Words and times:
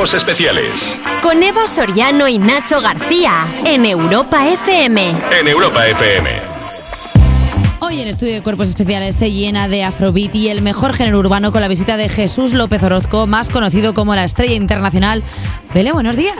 Cuerpos 0.00 0.14
Especiales. 0.14 0.98
Con 1.20 1.42
Eva 1.42 1.68
Soriano 1.68 2.26
y 2.26 2.38
Nacho 2.38 2.80
García 2.80 3.46
en 3.66 3.84
Europa 3.84 4.48
FM. 4.48 5.14
En 5.38 5.46
Europa 5.46 5.86
FM. 5.88 6.30
Hoy 7.80 8.00
en 8.00 8.08
Estudio 8.08 8.32
de 8.32 8.42
Cuerpos 8.42 8.70
Especiales 8.70 9.14
se 9.16 9.30
llena 9.30 9.68
de 9.68 9.84
afrobeat 9.84 10.34
y 10.34 10.48
el 10.48 10.62
mejor 10.62 10.94
género 10.94 11.18
urbano 11.18 11.52
con 11.52 11.60
la 11.60 11.68
visita 11.68 11.98
de 11.98 12.08
Jesús 12.08 12.54
López 12.54 12.82
Orozco, 12.82 13.26
más 13.26 13.50
conocido 13.50 13.92
como 13.92 14.14
la 14.14 14.24
estrella 14.24 14.54
internacional. 14.54 15.22
Vele, 15.74 15.92
buenos 15.92 16.16
días. 16.16 16.34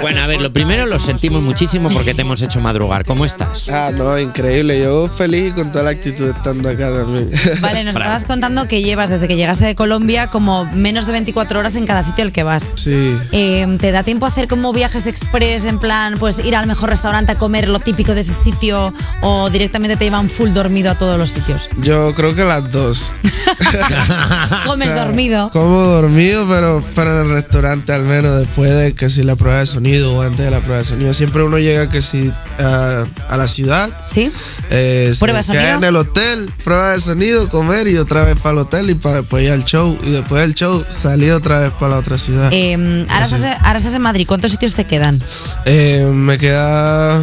Bueno, 0.00 0.20
a 0.22 0.26
ver, 0.26 0.40
lo 0.40 0.52
primero 0.52 0.86
lo 0.86 1.00
sentimos 1.00 1.42
muchísimo 1.42 1.88
porque 1.90 2.14
te 2.14 2.22
hemos 2.22 2.42
hecho 2.42 2.60
madrugar. 2.60 3.04
¿Cómo 3.04 3.24
estás? 3.24 3.68
Ah, 3.68 3.90
no, 3.94 4.18
increíble. 4.18 4.80
Yo 4.80 5.08
feliz 5.08 5.50
y 5.50 5.52
con 5.52 5.72
toda 5.72 5.84
la 5.84 5.90
actitud 5.90 6.28
estando 6.28 6.68
acá 6.68 6.92
también. 6.92 7.30
Vale, 7.60 7.84
nos 7.84 7.96
estabas 7.96 8.24
contando 8.24 8.68
que 8.68 8.82
llevas 8.82 9.10
desde 9.10 9.28
que 9.28 9.36
llegaste 9.36 9.64
de 9.64 9.74
Colombia 9.74 10.28
como 10.28 10.64
menos 10.66 11.06
de 11.06 11.12
24 11.12 11.58
horas 11.58 11.76
en 11.76 11.86
cada 11.86 12.02
sitio 12.02 12.24
al 12.24 12.32
que 12.32 12.42
vas. 12.42 12.64
Sí. 12.74 13.16
Eh, 13.32 13.66
¿Te 13.80 13.92
da 13.92 14.02
tiempo 14.02 14.26
a 14.26 14.28
hacer 14.28 14.48
como 14.48 14.72
viajes 14.72 15.06
express 15.06 15.64
en 15.64 15.78
plan, 15.78 16.16
pues 16.18 16.38
ir 16.38 16.56
al 16.56 16.66
mejor 16.66 16.90
restaurante 16.90 17.32
a 17.32 17.34
comer 17.36 17.68
lo 17.68 17.78
típico 17.78 18.14
de 18.14 18.20
ese 18.20 18.32
sitio 18.32 18.92
o 19.22 19.50
directamente 19.50 19.96
te 19.96 20.04
llevan 20.04 20.30
full 20.30 20.50
dormido 20.52 20.90
a 20.90 20.94
todos 20.96 21.18
los 21.18 21.30
sitios? 21.30 21.68
Yo 21.78 22.14
creo 22.14 22.34
que 22.34 22.44
las 22.44 22.70
dos. 22.70 23.12
Comes 24.66 24.86
O 24.86 24.92
sea, 24.92 25.04
dormido. 25.04 25.50
Como 25.50 25.82
dormido, 25.82 26.46
pero 26.48 26.82
para 26.94 27.22
el 27.22 27.30
restaurante 27.30 27.92
al 27.92 28.02
menos 28.02 28.38
después 28.38 28.74
de 28.74 28.94
que 28.94 29.10
si 29.10 29.22
la 29.22 29.36
prueba 29.36 29.60
de 29.66 29.72
sonido 29.74 30.14
o 30.14 30.22
antes 30.22 30.38
de 30.44 30.50
la 30.50 30.60
prueba 30.60 30.78
de 30.78 30.84
sonido. 30.84 31.12
Siempre 31.14 31.42
uno 31.42 31.58
llega 31.58 31.88
que 31.88 32.02
si 32.02 32.32
a, 32.58 33.04
a 33.28 33.36
la 33.36 33.46
ciudad. 33.46 33.90
¿Sí? 34.06 34.30
eh, 34.70 35.10
se 35.12 35.20
¿Prueba 35.20 35.38
de 35.38 35.42
sonido? 35.44 35.64
en 35.74 35.84
el 35.84 35.96
hotel, 35.96 36.50
prueba 36.64 36.92
de 36.92 37.00
sonido, 37.00 37.48
comer 37.48 37.88
y 37.88 37.96
otra 37.98 38.24
vez 38.24 38.38
para 38.40 38.52
el 38.52 38.58
hotel 38.58 38.90
y 38.90 38.94
para 38.94 39.16
después 39.16 39.44
ir 39.44 39.50
al 39.52 39.64
show. 39.64 39.98
Y 40.04 40.10
después 40.10 40.42
del 40.42 40.54
show 40.54 40.84
salir 40.88 41.32
otra 41.32 41.58
vez 41.60 41.70
para 41.72 41.92
la 41.92 41.98
otra 41.98 42.18
ciudad. 42.18 42.50
Eh, 42.52 43.04
ahora, 43.10 43.24
estás, 43.24 43.44
ahora 43.62 43.78
estás 43.78 43.94
en 43.94 44.02
Madrid. 44.02 44.26
¿Cuántos 44.26 44.50
sitios 44.52 44.74
te 44.74 44.84
quedan? 44.84 45.20
Eh, 45.64 46.08
me 46.12 46.38
queda 46.38 47.22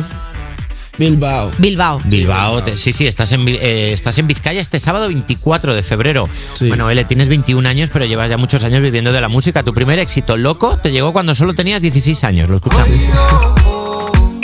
Bilbao. 0.97 1.51
Bilbao. 1.57 1.99
Bilbao, 2.05 2.61
te- 2.63 2.77
sí, 2.77 2.93
sí, 2.93 3.07
estás 3.07 3.31
en, 3.31 3.47
eh, 3.47 3.93
estás 3.93 4.17
en 4.19 4.27
Vizcaya 4.27 4.61
este 4.61 4.79
sábado 4.79 5.07
24 5.07 5.73
de 5.73 5.81
febrero. 5.81 6.29
Sí. 6.53 6.67
Bueno, 6.67 6.89
Ele, 6.89 7.03
tienes 7.03 7.29
21 7.29 7.67
años, 7.67 7.89
pero 7.91 8.05
llevas 8.05 8.29
ya 8.29 8.37
muchos 8.37 8.63
años 8.63 8.81
viviendo 8.81 9.11
de 9.11 9.19
la 9.19 9.27
música. 9.27 9.63
Tu 9.63 9.73
primer 9.73 9.97
éxito, 9.99 10.37
Loco, 10.37 10.77
te 10.77 10.91
llegó 10.91 11.11
cuando 11.11 11.33
solo 11.33 11.53
tenías 11.55 11.81
16 11.81 12.23
años. 12.23 12.47
Lo 12.47 12.57
escuchamos. 12.57 12.87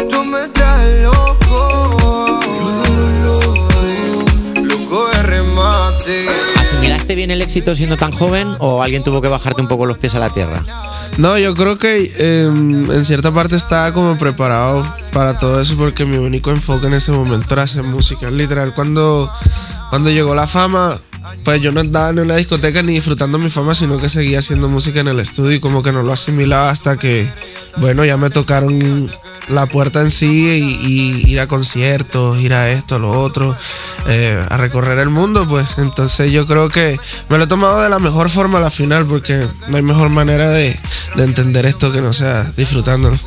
Tú 0.09 0.25
me 0.25 0.47
traes 0.53 1.03
loco, 1.03 2.39
loco 4.63 5.09
de 5.09 5.23
remate. 5.23 6.25
¿Asimilaste 6.57 7.13
bien 7.15 7.29
el 7.29 7.41
éxito 7.43 7.75
siendo 7.75 7.95
tan 7.95 8.11
joven 8.11 8.47
o 8.59 8.81
alguien 8.81 9.03
tuvo 9.03 9.21
que 9.21 9.27
bajarte 9.27 9.61
un 9.61 9.67
poco 9.67 9.85
los 9.85 9.99
pies 9.99 10.15
a 10.15 10.19
la 10.19 10.29
tierra? 10.31 10.63
No, 11.19 11.37
yo 11.37 11.53
creo 11.53 11.77
que 11.77 12.13
eh, 12.17 12.45
en 12.45 13.03
cierta 13.03 13.33
parte 13.33 13.57
estaba 13.57 13.91
como 13.91 14.17
preparado 14.17 14.87
para 15.11 15.37
todo 15.37 15.59
eso 15.59 15.75
porque 15.75 16.05
mi 16.05 16.15
único 16.15 16.49
enfoque 16.49 16.87
en 16.87 16.93
ese 16.93 17.11
momento 17.11 17.53
era 17.53 17.63
hacer 17.63 17.83
música. 17.83 18.31
Literal, 18.31 18.73
cuando, 18.73 19.29
cuando 19.89 20.09
llegó 20.09 20.33
la 20.33 20.47
fama, 20.47 20.97
pues 21.43 21.61
yo 21.61 21.73
no 21.73 21.81
andaba 21.81 22.11
en 22.11 22.19
una 22.19 22.37
discoteca 22.37 22.81
ni 22.83 22.93
disfrutando 22.93 23.37
mi 23.37 23.49
fama, 23.49 23.75
sino 23.75 23.99
que 23.99 24.07
seguía 24.07 24.39
haciendo 24.39 24.69
música 24.69 25.01
en 25.01 25.09
el 25.09 25.19
estudio 25.19 25.51
y 25.51 25.59
como 25.59 25.83
que 25.83 25.91
no 25.91 26.03
lo 26.03 26.13
asimilaba 26.13 26.69
hasta 26.69 26.95
que, 26.95 27.29
bueno, 27.75 28.05
ya 28.05 28.15
me 28.15 28.29
tocaron 28.29 29.11
la 29.49 29.65
puerta 29.65 30.01
en 30.01 30.11
sí 30.11 30.27
y, 30.27 31.31
ir 31.31 31.39
a 31.39 31.47
conciertos, 31.47 32.39
ir 32.39 32.53
a 32.53 32.69
esto, 32.69 32.99
lo 32.99 33.11
otro, 33.11 33.55
eh, 34.07 34.43
a 34.49 34.57
recorrer 34.57 34.99
el 34.99 35.09
mundo, 35.09 35.47
pues 35.47 35.67
entonces 35.77 36.31
yo 36.31 36.45
creo 36.45 36.69
que 36.69 36.99
me 37.29 37.37
lo 37.37 37.43
he 37.43 37.47
tomado 37.47 37.81
de 37.81 37.89
la 37.89 37.99
mejor 37.99 38.29
forma 38.29 38.59
a 38.59 38.61
la 38.61 38.69
final 38.69 39.05
porque 39.05 39.47
no 39.67 39.77
hay 39.77 39.83
mejor 39.83 40.09
manera 40.09 40.49
de, 40.49 40.79
de 41.15 41.23
entender 41.23 41.65
esto 41.65 41.91
que 41.91 42.01
no 42.01 42.13
sea 42.13 42.51
disfrutándolo. 42.55 43.17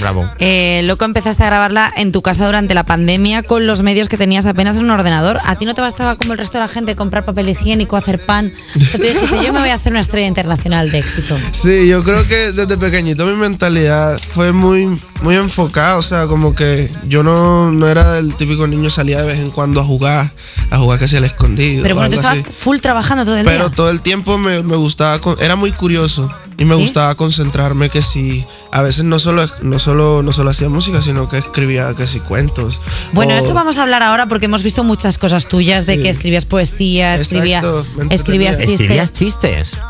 Bravo. 0.00 0.28
Eh, 0.38 0.82
loco, 0.84 1.04
empezaste 1.04 1.42
a 1.42 1.46
grabarla 1.46 1.92
en 1.96 2.12
tu 2.12 2.22
casa 2.22 2.46
durante 2.46 2.74
la 2.74 2.84
pandemia 2.84 3.42
con 3.42 3.66
los 3.66 3.82
medios 3.82 4.08
que 4.08 4.16
tenías 4.16 4.46
apenas 4.46 4.76
en 4.76 4.84
un 4.84 4.90
ordenador. 4.90 5.38
¿A 5.44 5.56
ti 5.56 5.64
no 5.66 5.74
te 5.74 5.80
bastaba 5.80 6.16
como 6.16 6.32
el 6.32 6.38
resto 6.38 6.58
de 6.58 6.64
la 6.64 6.68
gente 6.68 6.96
comprar 6.96 7.24
papel 7.24 7.48
higiénico, 7.48 7.96
hacer 7.96 8.18
pan? 8.18 8.52
O 8.76 8.80
sea, 8.80 9.00
tú 9.00 9.06
dijiste, 9.06 9.44
yo 9.44 9.52
me 9.52 9.60
voy 9.60 9.70
a 9.70 9.74
hacer 9.74 9.92
una 9.92 10.00
estrella 10.00 10.26
internacional 10.26 10.90
de 10.90 10.98
éxito. 10.98 11.36
Sí, 11.52 11.86
yo 11.86 12.02
creo 12.02 12.26
que 12.26 12.52
desde 12.52 12.76
pequeñito 12.76 13.26
mi 13.26 13.34
mentalidad 13.34 14.18
fue 14.34 14.52
muy, 14.52 14.98
muy 15.22 15.36
enfocada, 15.36 15.96
o 15.96 16.02
sea, 16.02 16.26
como 16.26 16.54
que 16.54 16.90
yo 17.08 17.22
no, 17.22 17.70
no 17.70 17.88
era 17.88 18.18
el 18.18 18.34
típico 18.34 18.66
niño 18.66 18.90
salía 18.90 19.20
de 19.20 19.26
vez 19.26 19.38
en 19.38 19.50
cuando 19.50 19.80
a 19.80 19.84
jugar, 19.84 20.30
a 20.70 20.78
jugar 20.78 20.98
casi 20.98 21.16
al 21.16 21.24
escondido. 21.24 21.82
Pero 21.82 21.94
bueno, 21.94 22.10
tú 22.10 22.16
estabas 22.16 22.40
así. 22.40 22.48
full 22.52 22.78
trabajando 22.78 23.24
todo 23.24 23.36
el 23.36 23.44
Pero 23.44 23.68
día. 23.68 23.76
todo 23.76 23.90
el 23.90 24.00
tiempo 24.00 24.38
me, 24.38 24.62
me 24.62 24.76
gustaba, 24.76 25.18
con- 25.20 25.36
era 25.40 25.56
muy 25.56 25.72
curioso 25.72 26.30
y 26.58 26.64
me 26.64 26.74
¿Sí? 26.76 26.80
gustaba 26.82 27.14
concentrarme 27.14 27.88
que 27.88 28.02
si 28.02 28.44
a 28.72 28.82
veces 28.82 29.04
no 29.04 29.18
solo, 29.18 29.48
no 29.62 29.78
solo, 29.78 30.22
no 30.22 30.32
solo 30.32 30.50
hacía 30.50 30.68
música, 30.68 31.02
sino 31.02 31.28
que 31.28 31.38
escribía 31.38 31.92
que 31.96 32.06
si 32.06 32.20
cuentos. 32.20 32.80
Bueno, 33.12 33.34
o- 33.34 33.36
eso 33.38 33.52
vamos 33.54 33.78
a 33.78 33.82
hablar 33.82 34.02
ahora 34.02 34.26
porque 34.26 34.46
hemos 34.46 34.62
visto 34.62 34.82
muchas 34.82 35.18
cosas 35.18 35.46
tuyas 35.46 35.84
de 35.86 35.96
Sí. 35.96 36.02
que 36.02 36.08
escribías 36.08 36.46
poesía, 36.46 37.14
escribía, 37.14 37.62
escribías 38.10 38.56
entretenía. 38.58 38.74
¿Escribías 38.74 39.12
chistes. 39.14 39.70
chistes? 39.72 39.80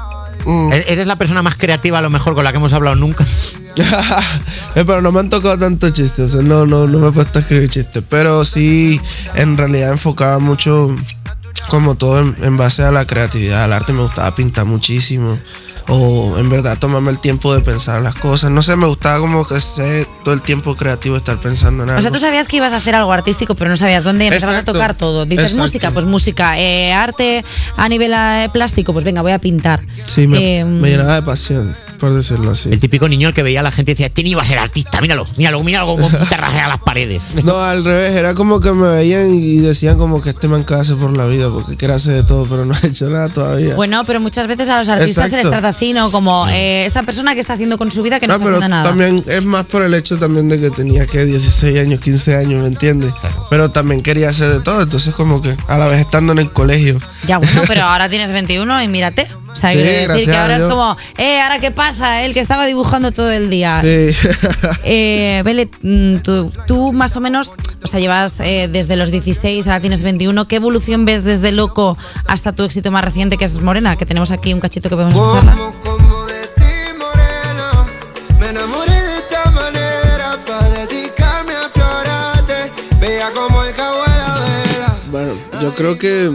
Mm. 0.44 0.72
¿E- 0.72 0.84
¿Eres 0.88 1.06
la 1.06 1.14
persona 1.16 1.42
más 1.42 1.56
creativa 1.56 1.98
a 1.98 2.02
lo 2.02 2.10
mejor 2.10 2.34
con 2.34 2.42
la 2.44 2.50
que 2.50 2.58
hemos 2.58 2.72
hablado 2.72 2.96
nunca? 2.96 3.24
Eh, 4.74 4.84
pero 4.86 5.00
no 5.02 5.12
me 5.12 5.20
han 5.20 5.30
tocado 5.30 5.58
tantos 5.58 5.92
chistes, 5.94 6.32
sea, 6.32 6.42
no, 6.42 6.66
no, 6.66 6.86
no 6.86 6.98
me 6.98 7.08
he 7.08 7.12
puesto 7.12 7.38
a 7.38 7.42
escribir 7.42 7.68
chistes, 7.70 8.02
pero 8.08 8.44
sí, 8.44 9.00
en 9.34 9.56
realidad 9.56 9.90
enfocaba 9.92 10.38
mucho, 10.38 10.94
como 11.68 11.94
todo, 11.94 12.20
en, 12.20 12.36
en 12.42 12.56
base 12.56 12.82
a 12.82 12.90
la 12.90 13.06
creatividad, 13.06 13.64
al 13.64 13.72
arte 13.72 13.92
me 13.92 14.02
gustaba 14.02 14.34
pintar 14.34 14.64
muchísimo, 14.66 15.38
o 15.88 16.36
en 16.38 16.48
verdad 16.48 16.78
tomarme 16.78 17.10
el 17.10 17.18
tiempo 17.18 17.54
de 17.54 17.60
pensar 17.60 18.02
las 18.02 18.14
cosas, 18.14 18.50
no 18.50 18.62
sé, 18.62 18.76
me 18.76 18.86
gustaba 18.86 19.18
como 19.18 19.46
que 19.46 19.60
ser 19.60 20.06
todo 20.24 20.34
el 20.34 20.42
tiempo 20.42 20.74
creativo, 20.76 21.16
estar 21.16 21.36
pensando 21.38 21.82
en 21.82 21.90
algo. 21.90 21.98
O 21.98 22.02
sea, 22.02 22.10
tú 22.10 22.18
sabías 22.18 22.48
que 22.48 22.56
ibas 22.56 22.72
a 22.72 22.76
hacer 22.76 22.94
algo 22.94 23.12
artístico, 23.12 23.54
pero 23.54 23.70
no 23.70 23.76
sabías 23.76 24.04
dónde 24.04 24.26
empezabas 24.26 24.54
Exacto. 24.54 24.70
a 24.70 24.74
tocar 24.74 24.94
todo. 24.94 25.24
Dices 25.24 25.44
Exacto. 25.46 25.62
música, 25.62 25.90
pues 25.90 26.04
música. 26.04 26.58
Eh, 26.58 26.92
arte 26.92 27.44
a 27.76 27.88
nivel 27.88 28.12
eh, 28.14 28.48
plástico, 28.52 28.92
pues 28.92 29.04
venga, 29.04 29.22
voy 29.22 29.32
a 29.32 29.38
pintar. 29.38 29.80
Sí, 30.06 30.26
me, 30.26 30.60
Eh, 30.60 30.64
me 30.64 30.90
llenaba 30.90 31.14
de 31.16 31.22
pasión, 31.22 31.74
por 32.02 32.12
decirlo 32.14 32.50
así. 32.50 32.68
El 32.68 32.80
típico 32.80 33.08
niño 33.08 33.28
al 33.28 33.34
que 33.34 33.44
veía 33.44 33.60
a 33.60 33.62
la 33.62 33.70
gente 33.70 33.92
y 33.92 33.94
decía, 33.94 34.06
este 34.06 34.24
niño 34.24 34.32
iba 34.32 34.42
a 34.42 34.44
ser 34.44 34.58
artista, 34.58 35.00
míralo, 35.00 35.24
míralo, 35.36 35.62
míralo 35.62 35.86
como 35.86 36.10
te 36.28 36.36
rajea 36.36 36.66
las 36.66 36.80
paredes. 36.80 37.22
No, 37.44 37.56
al 37.62 37.84
revés, 37.84 38.10
era 38.10 38.34
como 38.34 38.58
que 38.60 38.72
me 38.72 38.88
veían 38.88 39.32
y 39.32 39.58
decían 39.58 39.96
como 39.98 40.20
que 40.20 40.30
este 40.30 40.48
man 40.48 40.64
que 40.64 40.74
hace 40.74 40.96
por 40.96 41.16
la 41.16 41.26
vida, 41.26 41.48
porque 41.48 41.76
quiere 41.76 41.94
hacer 41.94 42.14
de 42.14 42.22
todo, 42.24 42.44
pero 42.46 42.64
no 42.64 42.74
ha 42.82 42.86
hecho 42.86 43.08
nada 43.08 43.28
todavía. 43.28 43.76
Bueno, 43.76 44.02
pero 44.04 44.20
muchas 44.20 44.48
veces 44.48 44.68
a 44.68 44.78
los 44.80 44.88
artistas 44.88 45.30
se 45.30 45.36
les 45.36 45.46
Exacto. 45.46 45.50
trata 45.50 45.68
así, 45.68 45.92
¿no? 45.92 46.10
Como 46.10 46.48
eh, 46.48 46.84
esta 46.84 47.04
persona 47.04 47.34
que 47.34 47.40
está 47.40 47.52
haciendo 47.52 47.78
con 47.78 47.92
su 47.92 48.02
vida 48.02 48.18
que 48.18 48.26
no, 48.26 48.32
No, 48.32 48.38
está 48.38 48.44
pero 48.46 48.56
haciendo 48.56 48.76
nada. 48.76 48.88
también 48.88 49.24
es 49.28 49.44
más 49.44 49.64
por 49.66 49.82
el 49.84 49.94
hecho 49.94 50.18
también 50.18 50.48
de 50.48 50.58
que 50.60 50.70
tenía 50.70 51.06
que 51.06 51.24
16 51.24 51.78
años, 51.78 52.00
15 52.00 52.34
años, 52.34 52.60
¿me 52.62 52.66
entiendes? 52.66 53.12
Pero 53.48 53.70
también 53.70 54.02
quería 54.02 54.30
hacer 54.30 54.48
de 54.52 54.60
todo, 54.60 54.82
entonces 54.82 55.14
como 55.14 55.40
que 55.40 55.56
a 55.68 55.78
la 55.78 55.86
vez 55.86 56.00
estando 56.00 56.32
en 56.32 56.40
el 56.40 56.50
colegio. 56.50 56.98
Ya, 57.28 57.38
bueno, 57.38 57.62
pero 57.68 57.82
ahora 57.84 58.08
tienes 58.08 58.32
21 58.32 58.82
y 58.82 58.88
mírate. 58.88 59.28
Sea, 59.62 59.70
Sí, 59.70 59.76
quiero 59.76 59.90
decir 59.92 60.06
gracias 60.08 60.26
que 60.26 60.36
ahora 60.36 60.56
es 60.56 60.64
como, 60.64 60.96
eh, 61.18 61.40
¿ahora 61.40 61.60
qué 61.60 61.70
pasa? 61.70 62.24
El 62.24 62.34
que 62.34 62.40
estaba 62.40 62.66
dibujando 62.66 63.12
todo 63.12 63.30
el 63.30 63.48
día. 63.48 63.80
Sí. 63.80 64.08
Eh, 64.84 65.42
Bele, 65.44 65.70
mm, 65.82 66.16
tú, 66.16 66.52
tú 66.66 66.92
más 66.92 67.16
o 67.16 67.20
menos, 67.20 67.52
o 67.82 67.86
sea, 67.86 68.00
llevas 68.00 68.34
eh, 68.40 68.68
desde 68.70 68.96
los 68.96 69.10
16, 69.12 69.68
ahora 69.68 69.78
tienes 69.80 70.02
21. 70.02 70.48
¿Qué 70.48 70.56
evolución 70.56 71.04
ves 71.04 71.22
desde 71.22 71.52
Loco 71.52 71.96
hasta 72.26 72.52
tu 72.52 72.64
éxito 72.64 72.90
más 72.90 73.04
reciente, 73.04 73.36
que 73.38 73.44
es 73.44 73.60
Morena? 73.60 73.96
Que 73.96 74.04
tenemos 74.04 74.32
aquí 74.32 74.52
un 74.52 74.58
cachito 74.60 74.88
que 74.88 74.96
podemos 74.96 75.14
escucharla. 75.14 75.52
Como, 75.52 75.80
como 75.80 76.26
de 76.26 76.42
ti, 76.56 76.98
morena. 76.98 77.86
Me 78.40 78.48
enamoré 78.48 78.92
de 78.92 79.18
esta 79.18 79.50
manera. 79.52 80.38
Pa' 80.46 80.68
dedicarme 80.68 81.52
a 81.52 81.68
florarte. 81.70 82.72
Bella 83.00 83.30
como 83.32 83.62
el 83.62 83.74
cabo 83.74 84.02
de 84.02 84.08
la 84.08 84.34
vela. 84.40 84.96
Bueno, 85.10 85.32
yo 85.60 85.74
creo 85.74 85.96
que 85.98 86.32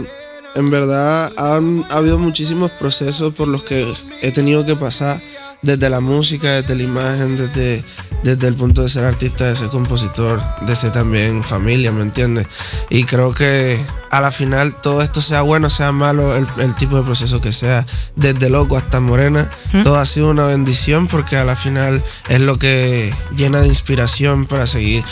en 0.58 0.70
verdad 0.70 1.32
han 1.36 1.84
ha 1.88 1.98
habido 1.98 2.18
muchísimos 2.18 2.70
procesos 2.72 3.32
por 3.32 3.46
los 3.46 3.62
que 3.62 3.86
he 4.22 4.32
tenido 4.32 4.66
que 4.66 4.74
pasar 4.74 5.20
desde 5.62 5.90
la 5.90 6.00
música, 6.00 6.48
desde 6.48 6.76
la 6.76 6.82
imagen, 6.82 7.36
desde, 7.36 7.84
desde 8.22 8.48
el 8.48 8.54
punto 8.54 8.82
de 8.82 8.88
ser 8.88 9.04
artista, 9.04 9.44
de 9.44 9.56
ser 9.56 9.68
compositor, 9.68 10.40
de 10.62 10.76
ser 10.76 10.92
también 10.92 11.42
familia, 11.42 11.90
¿me 11.92 12.02
entiendes? 12.02 12.46
Y 12.90 13.04
creo 13.04 13.34
que 13.34 13.80
a 14.10 14.20
la 14.20 14.30
final 14.30 14.74
todo 14.80 15.02
esto 15.02 15.20
sea 15.20 15.42
bueno, 15.42 15.68
sea 15.68 15.92
malo, 15.92 16.36
el, 16.36 16.46
el 16.58 16.74
tipo 16.76 16.96
de 16.96 17.02
proceso 17.02 17.40
que 17.40 17.52
sea, 17.52 17.84
desde 18.16 18.50
loco 18.50 18.76
hasta 18.76 19.00
morena, 19.00 19.50
todo 19.82 19.96
ha 19.96 20.04
sido 20.04 20.30
una 20.30 20.44
bendición 20.44 21.08
porque 21.08 21.36
a 21.36 21.44
la 21.44 21.56
final 21.56 22.02
es 22.28 22.40
lo 22.40 22.58
que 22.58 23.12
llena 23.36 23.60
de 23.60 23.68
inspiración 23.68 24.46
para 24.46 24.66
seguir 24.66 25.04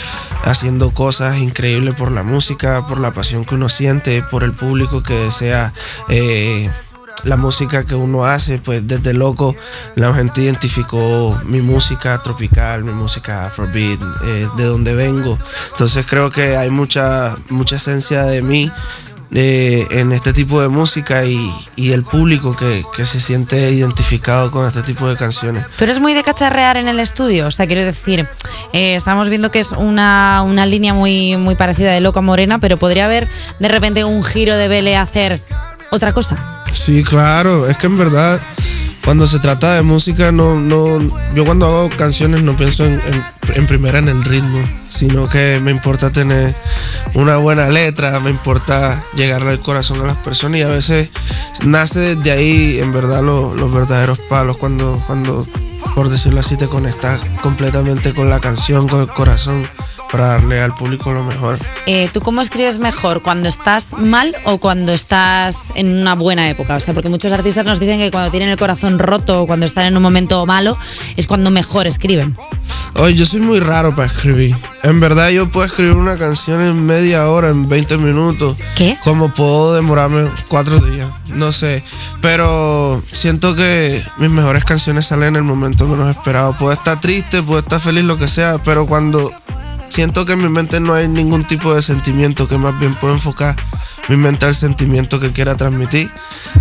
haciendo 0.43 0.91
cosas 0.91 1.39
increíbles 1.39 1.95
por 1.95 2.11
la 2.11 2.23
música, 2.23 2.87
por 2.87 2.99
la 2.99 3.11
pasión 3.11 3.45
que 3.45 3.55
uno 3.55 3.69
siente, 3.69 4.23
por 4.23 4.43
el 4.43 4.53
público 4.53 5.01
que 5.01 5.13
desea. 5.13 5.73
eh, 6.09 6.69
la 7.23 7.35
música 7.35 7.83
que 7.83 7.95
uno 7.95 8.25
hace, 8.25 8.59
pues 8.59 8.87
desde 8.87 9.13
loco 9.13 9.55
la 9.95 10.13
gente 10.13 10.41
identificó 10.41 11.37
mi 11.45 11.61
música 11.61 12.21
tropical, 12.21 12.83
mi 12.83 12.93
música 12.93 13.47
afrobeat, 13.47 13.99
eh, 14.25 14.47
de 14.57 14.63
donde 14.63 14.93
vengo. 14.93 15.37
Entonces 15.71 16.05
creo 16.07 16.31
que 16.31 16.57
hay 16.57 16.69
mucha, 16.69 17.35
mucha 17.49 17.77
esencia 17.77 18.23
de 18.23 18.41
mí 18.41 18.71
eh, 19.31 19.85
en 19.91 20.13
este 20.13 20.31
tipo 20.31 20.61
de 20.61 20.69
música 20.69 21.25
y, 21.25 21.51
y 21.75 21.91
el 21.91 22.03
público 22.03 22.55
que, 22.55 22.85
que 22.95 23.05
se 23.05 23.19
siente 23.19 23.71
identificado 23.71 24.51
con 24.51 24.65
este 24.67 24.83
tipo 24.83 25.07
de 25.09 25.17
canciones. 25.17 25.65
¿Tú 25.75 25.83
eres 25.83 25.99
muy 25.99 26.13
de 26.13 26.23
cacharrear 26.23 26.77
en 26.77 26.87
el 26.87 26.99
estudio? 26.99 27.47
O 27.47 27.51
sea, 27.51 27.67
quiero 27.67 27.83
decir, 27.83 28.25
eh, 28.71 28.95
estamos 28.95 29.29
viendo 29.29 29.51
que 29.51 29.59
es 29.59 29.71
una, 29.73 30.43
una 30.43 30.65
línea 30.65 30.93
muy, 30.93 31.35
muy 31.35 31.55
parecida 31.55 31.91
de 31.91 31.99
Loco 31.99 32.19
a 32.19 32.21
Morena, 32.21 32.59
pero 32.59 32.77
podría 32.77 33.05
haber 33.05 33.27
de 33.59 33.67
repente 33.67 34.05
un 34.05 34.23
giro 34.23 34.55
de 34.55 34.69
Vele 34.69 34.95
hacer 34.95 35.41
otra 35.91 36.13
cosa. 36.13 36.56
Sí, 36.73 37.03
claro, 37.03 37.67
es 37.67 37.77
que 37.77 37.87
en 37.87 37.97
verdad 37.97 38.39
cuando 39.03 39.25
se 39.25 39.39
trata 39.39 39.73
de 39.75 39.81
música, 39.83 40.31
no, 40.33 40.59
no, 40.59 40.99
yo 41.33 41.45
cuando 41.45 41.65
hago 41.65 41.89
canciones 41.97 42.41
no 42.43 42.57
pienso 42.57 42.85
en, 42.85 43.01
en- 43.55 43.67
primera 43.67 43.99
en 43.99 44.07
el 44.09 44.23
ritmo, 44.23 44.59
sino 44.89 45.27
que 45.29 45.59
me 45.61 45.71
importa 45.71 46.09
tener 46.11 46.53
una 47.15 47.37
buena 47.37 47.69
letra, 47.69 48.19
me 48.19 48.29
importa 48.29 49.01
llegarle 49.15 49.51
al 49.51 49.59
corazón 49.59 50.01
a 50.01 50.05
las 50.07 50.17
personas 50.17 50.59
y 50.59 50.63
a 50.63 50.67
veces 50.67 51.09
nace 51.63 52.15
desde 52.15 52.31
ahí 52.31 52.79
en 52.79 52.91
verdad 52.93 53.23
lo- 53.23 53.55
los 53.55 53.73
verdaderos 53.73 54.19
palos 54.29 54.57
cuando, 54.57 55.01
cuando, 55.07 55.45
por 55.95 56.09
decirlo 56.09 56.39
así, 56.41 56.55
te 56.57 56.67
conectas 56.67 57.19
completamente 57.41 58.13
con 58.13 58.29
la 58.29 58.39
canción, 58.39 58.87
con 58.87 59.01
el 59.01 59.07
corazón, 59.07 59.67
para 60.11 60.27
darle 60.27 60.61
al 60.61 60.73
público 60.73 61.11
lo 61.11 61.23
mejor. 61.23 61.59
Eh, 61.85 62.09
¿Tú 62.13 62.21
cómo 62.21 62.41
escribes 62.41 62.79
mejor? 62.79 63.21
¿Cuando 63.21 63.49
estás 63.49 63.93
mal 63.93 64.35
o 64.45 64.59
cuando 64.59 64.93
estás 64.93 65.57
en 65.75 65.97
una 65.97 66.15
buena 66.15 66.49
época? 66.49 66.75
O 66.75 66.79
sea, 66.79 66.93
porque 66.93 67.09
muchos 67.09 67.31
artistas 67.31 67.65
nos 67.65 67.79
dicen 67.79 67.99
que 67.99 68.11
cuando 68.11 68.31
tienen 68.31 68.49
el 68.49 68.57
corazón 68.57 68.99
roto 68.99 69.43
o 69.43 69.47
cuando 69.47 69.65
están 69.65 69.85
en 69.85 69.97
un 69.97 70.03
momento 70.03 70.45
malo 70.45 70.77
es 71.15 71.27
cuando 71.27 71.51
mejor 71.51 71.87
escriben. 71.87 72.35
Oye, 72.95 73.13
yo 73.13 73.25
soy 73.25 73.41
muy 73.41 73.59
raro 73.59 73.95
para 73.95 74.07
escribir. 74.07 74.55
En 74.83 74.99
verdad 74.99 75.29
yo 75.29 75.47
puedo 75.49 75.65
escribir 75.65 75.95
una 75.95 76.17
canción 76.17 76.61
en 76.61 76.85
media 76.85 77.29
hora, 77.29 77.49
en 77.49 77.69
20 77.69 77.97
minutos. 77.97 78.57
¿Qué? 78.75 78.97
Como 79.03 79.29
puedo 79.29 79.73
demorarme 79.73 80.29
cuatro 80.47 80.79
días. 80.79 81.07
No 81.27 81.51
sé. 81.51 81.83
Pero 82.21 83.01
siento 83.11 83.55
que 83.55 84.03
mis 84.17 84.29
mejores 84.29 84.63
canciones 84.63 85.05
salen 85.05 85.29
en 85.29 85.35
el 85.37 85.43
momento 85.43 85.85
menos 85.85 86.09
esperado. 86.09 86.53
Puedo 86.57 86.73
estar 86.73 86.99
triste, 86.99 87.43
puedo 87.43 87.59
estar 87.59 87.79
feliz, 87.79 88.03
lo 88.03 88.17
que 88.17 88.27
sea. 88.27 88.57
Pero 88.63 88.87
cuando 88.87 89.31
siento 89.89 90.25
que 90.25 90.33
en 90.33 90.41
mi 90.43 90.49
mente 90.49 90.79
no 90.79 90.93
hay 90.93 91.07
ningún 91.07 91.43
tipo 91.45 91.73
de 91.73 91.81
sentimiento, 91.81 92.47
que 92.47 92.57
más 92.57 92.77
bien 92.79 92.95
puedo 92.95 93.13
enfocar 93.13 93.55
mi 94.09 94.15
mente 94.17 94.45
al 94.45 94.53
sentimiento 94.55 95.19
que 95.19 95.31
quiera 95.31 95.55
transmitir. 95.55 96.09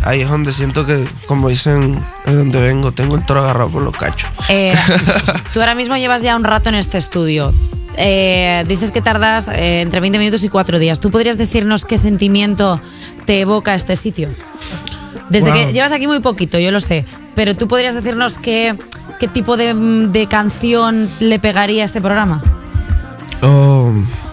Ahí 0.02 0.22
es 0.22 0.28
donde 0.28 0.52
siento 0.52 0.84
que, 0.86 1.06
como 1.26 1.48
dicen, 1.48 1.98
es 2.24 2.36
donde 2.36 2.60
vengo, 2.60 2.92
tengo 2.92 3.14
el 3.16 3.24
toro 3.24 3.40
agarrado 3.40 3.70
por 3.70 3.82
los 3.82 3.96
cachos. 3.96 4.28
Eh, 4.48 4.74
tú 5.52 5.60
ahora 5.60 5.74
mismo 5.74 5.96
llevas 5.96 6.22
ya 6.22 6.34
un 6.36 6.44
rato 6.44 6.68
en 6.68 6.74
este 6.74 6.98
estudio. 6.98 7.52
Eh, 7.98 8.64
dices 8.68 8.90
que 8.90 9.00
tardas 9.00 9.48
eh, 9.48 9.80
entre 9.80 10.00
20 10.00 10.18
minutos 10.18 10.44
y 10.44 10.48
4 10.48 10.78
días. 10.78 11.00
¿Tú 11.00 11.10
podrías 11.10 11.38
decirnos 11.38 11.84
qué 11.84 11.98
sentimiento 11.98 12.80
te 13.24 13.40
evoca 13.40 13.74
este 13.74 13.96
sitio? 13.96 14.28
Desde 15.30 15.50
Wow. 15.50 15.54
que 15.54 15.72
llevas 15.72 15.92
aquí 15.92 16.06
muy 16.06 16.20
poquito, 16.20 16.58
yo 16.58 16.70
lo 16.70 16.78
sé, 16.78 17.04
pero 17.34 17.56
tú 17.56 17.66
podrías 17.68 17.94
decirnos 17.94 18.34
qué, 18.34 18.74
qué 19.18 19.26
tipo 19.28 19.56
de, 19.56 19.74
de 19.74 20.26
canción 20.28 21.08
le 21.20 21.38
pegaría 21.38 21.82
a 21.82 21.86
este 21.86 22.00
programa. 22.00 22.42
Oh, 23.42 24.25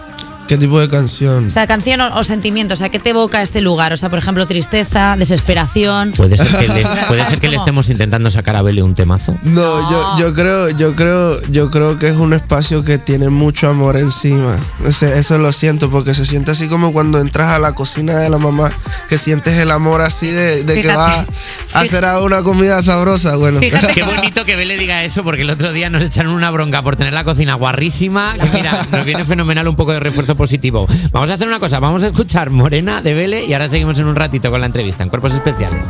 ¿Qué 0.48 0.58
tipo 0.58 0.78
de 0.78 0.88
canción? 0.88 1.46
O 1.46 1.50
sea, 1.50 1.66
canción 1.66 2.00
o, 2.00 2.18
o 2.18 2.24
sentimiento, 2.24 2.74
o 2.74 2.76
sea, 2.76 2.90
¿qué 2.90 2.98
te 2.98 3.10
evoca 3.10 3.40
este 3.40 3.60
lugar? 3.60 3.92
O 3.92 3.96
sea, 3.96 4.10
por 4.10 4.18
ejemplo, 4.18 4.46
tristeza, 4.46 5.16
desesperación. 5.16 6.12
Puede 6.12 6.36
ser 6.36 6.48
que 6.48 6.68
le, 6.68 6.82
puede 7.08 7.20
¿Sabes 7.20 7.28
ser 7.28 7.40
que 7.40 7.48
le 7.48 7.56
estemos 7.56 7.88
intentando 7.88 8.30
sacar 8.30 8.56
a 8.56 8.62
Bele 8.62 8.82
un 8.82 8.94
temazo. 8.94 9.36
No, 9.42 9.80
No. 9.80 9.90
Yo, 9.90 10.18
yo 10.18 10.34
creo, 10.34 10.70
yo 10.70 10.94
creo, 10.94 11.40
yo 11.50 11.70
creo 11.70 11.98
que 11.98 12.08
es 12.08 12.16
un 12.16 12.32
espacio 12.34 12.84
que 12.84 12.98
tiene 12.98 13.30
mucho 13.30 13.68
amor 13.68 13.96
encima. 13.96 14.56
O 14.86 14.92
sea, 14.92 15.16
eso 15.16 15.38
lo 15.38 15.52
siento, 15.52 15.90
porque 15.90 16.14
se 16.14 16.24
siente 16.24 16.50
así 16.50 16.68
como 16.68 16.92
cuando 16.92 17.20
entras 17.20 17.50
a 17.50 17.58
la 17.58 17.72
cocina 17.72 18.18
de 18.18 18.28
la 18.28 18.38
mamá, 18.38 18.70
que 19.08 19.18
sientes 19.18 19.56
el 19.58 19.70
amor 19.70 20.02
así 20.02 20.26
de, 20.26 20.64
de 20.64 20.80
que 20.82 20.88
va 20.88 21.24
a 21.72 21.80
hacer 21.80 22.04
a 22.04 22.20
una 22.20 22.42
comida 22.42 22.80
sabrosa. 22.82 23.36
Bueno, 23.36 23.60
Fíjate. 23.60 23.94
Qué 23.94 24.02
bonito 24.02 24.44
que 24.44 24.56
Bele 24.56 24.76
diga 24.76 25.04
eso, 25.04 25.22
porque 25.24 25.42
el 25.42 25.50
otro 25.50 25.72
día 25.72 25.88
nos 25.90 26.02
echaron 26.02 26.32
una 26.32 26.50
bronca 26.50 26.82
por 26.82 26.96
tener 26.96 27.14
la 27.14 27.24
cocina 27.24 27.54
guarrísima. 27.54 28.34
Que 28.34 28.48
mira, 28.56 28.86
nos 28.90 29.04
viene 29.04 29.24
fenomenal 29.24 29.68
un 29.68 29.76
poco 29.76 29.92
de 29.92 30.00
refuerzo 30.00 30.33
positivo. 30.34 30.86
Vamos 31.12 31.30
a 31.30 31.34
hacer 31.34 31.48
una 31.48 31.60
cosa, 31.60 31.80
vamos 31.80 32.02
a 32.04 32.08
escuchar 32.08 32.50
Morena 32.50 33.02
de 33.02 33.14
Bele 33.14 33.44
y 33.44 33.52
ahora 33.52 33.68
seguimos 33.68 33.98
en 33.98 34.06
un 34.06 34.16
ratito 34.16 34.50
con 34.50 34.60
la 34.60 34.66
entrevista 34.66 35.02
en 35.02 35.10
Cuerpos 35.10 35.34
Especiales. 35.34 35.86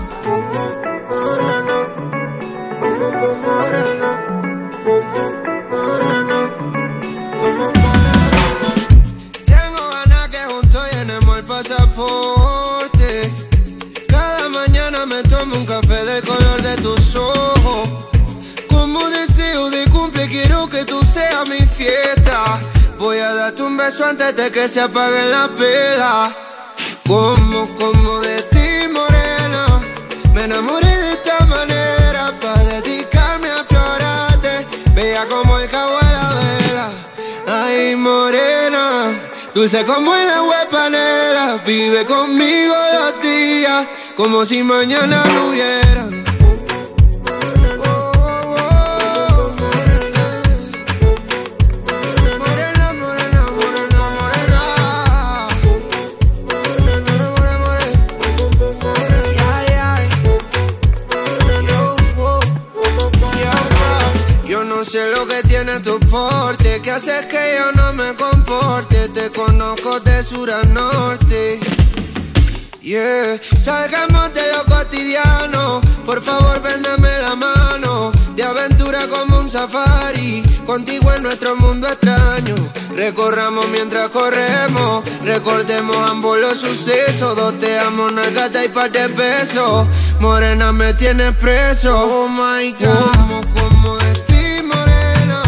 Antes 23.85 24.35
de 24.35 24.51
que 24.51 24.67
se 24.67 24.81
apague 24.81 25.25
la 25.27 25.47
pela. 25.55 26.35
Como, 27.07 27.69
como 27.77 28.21
de 28.21 28.41
ti, 28.45 28.89
morena. 28.91 29.67
Me 30.33 30.45
enamoré 30.45 30.87
de 30.87 31.13
esta 31.13 31.45
manera. 31.45 32.33
Pa' 32.41 32.65
dedicarme 32.65 33.51
a 33.51 33.63
florarte. 33.63 34.67
Bella 34.95 35.27
como 35.27 35.59
el 35.59 35.69
cabo 35.69 35.99
de 35.99 36.13
la 36.19 36.29
vela. 36.41 36.89
Ay, 37.47 37.95
morena. 37.95 39.13
Dulce 39.55 39.85
como 39.85 40.15
el 40.15 40.31
agua 40.31 40.61
de 40.61 40.67
panela. 40.67 41.61
Vive 41.67 42.07
conmigo 42.07 42.75
los 42.95 43.21
días. 43.21 43.87
Como 44.17 44.47
si 44.47 44.63
mañana 44.63 45.25
no 45.27 45.49
hubiera. 45.49 46.14
Como 79.25 79.41
un 79.41 79.51
safari. 79.51 80.43
Contigo 80.67 81.13
en 81.13 81.23
nuestro 81.23 81.57
mundo 81.57 81.89
extraño. 81.89 82.55
Recorramos 82.95 83.67
mientras 83.69 84.09
corremos. 84.11 85.05
Recordemos 85.25 85.97
ambos 86.11 86.39
los 86.39 86.59
sucesos. 86.59 87.37
Dos 87.37 87.59
te 87.59 87.79
amo, 87.79 88.11
nalgata 88.11 88.65
y 88.65 88.69
par 88.69 88.91
de 88.91 89.09
besos. 89.09 89.87
Morena, 90.21 90.73
me 90.73 90.95
tienes 90.95 91.33
preso. 91.37 91.97
Oh 91.97 92.29
my 92.29 92.73
god. 92.73 93.15
Como, 93.15 93.41
como 93.55 93.97
de 93.99 94.15
ti, 94.27 94.63
morena. 94.63 95.43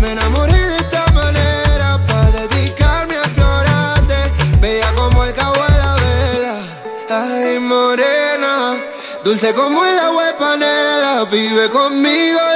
Me 0.00 0.12
enamoré 0.12 0.56
de 0.56 0.76
esta 0.76 1.06
manera. 1.12 2.00
Pa' 2.06 2.30
dedicarme 2.30 3.16
a 3.16 3.22
explorarte. 3.22 4.14
Bella 4.60 4.92
como 4.94 5.24
el 5.24 5.34
cabo 5.34 5.54
de 5.54 5.78
la 5.78 5.94
vela. 5.96 6.56
Ay, 7.10 7.58
morena. 7.60 8.74
Dulce 9.24 9.54
como 9.54 9.84
el 9.84 9.98
agua 9.98 10.26
de 10.26 10.34
panela. 10.34 11.24
Vive 11.30 11.70
conmigo. 11.70 12.53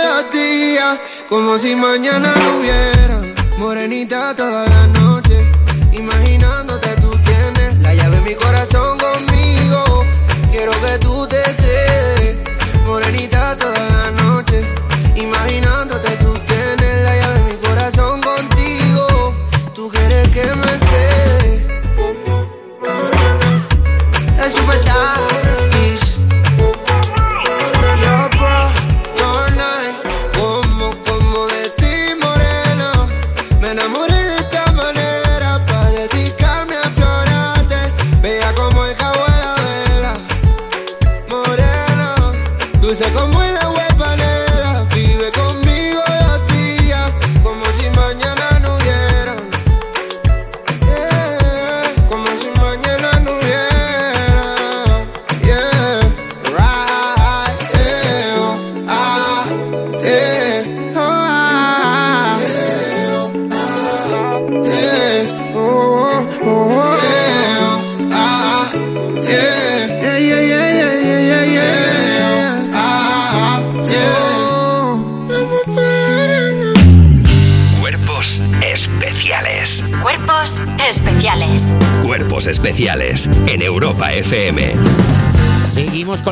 Como 1.29 1.59
si 1.59 1.77
mañana 1.77 2.35
no 2.37 2.59
hubiera. 2.59 3.21
Morenita 3.59 4.35
toda 4.35 4.67
la 4.67 4.87
noche. 4.87 5.53
Imaginándote 5.93 6.89
tú 7.03 7.11
tienes 7.23 7.77
la 7.81 7.93
llave 7.95 8.17
de 8.17 8.23
mi 8.23 8.35
corazón 8.35 8.97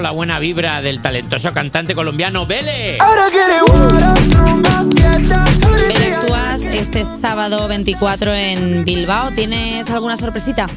la 0.06 0.12
buena 0.12 0.38
vibra 0.38 0.80
del 0.82 1.02
talentoso 1.02 1.52
cantante 1.52 1.96
colombiano 1.96 2.46
fiesta. 2.46 2.96
Bele, 5.88 6.14
actúas 6.14 6.60
este 6.60 7.04
sábado 7.20 7.66
24 7.66 8.32
en 8.32 8.84
Bilbao. 8.84 9.32
¿Tienes 9.32 9.90
alguna 9.90 10.16
sorpresita? 10.16 10.68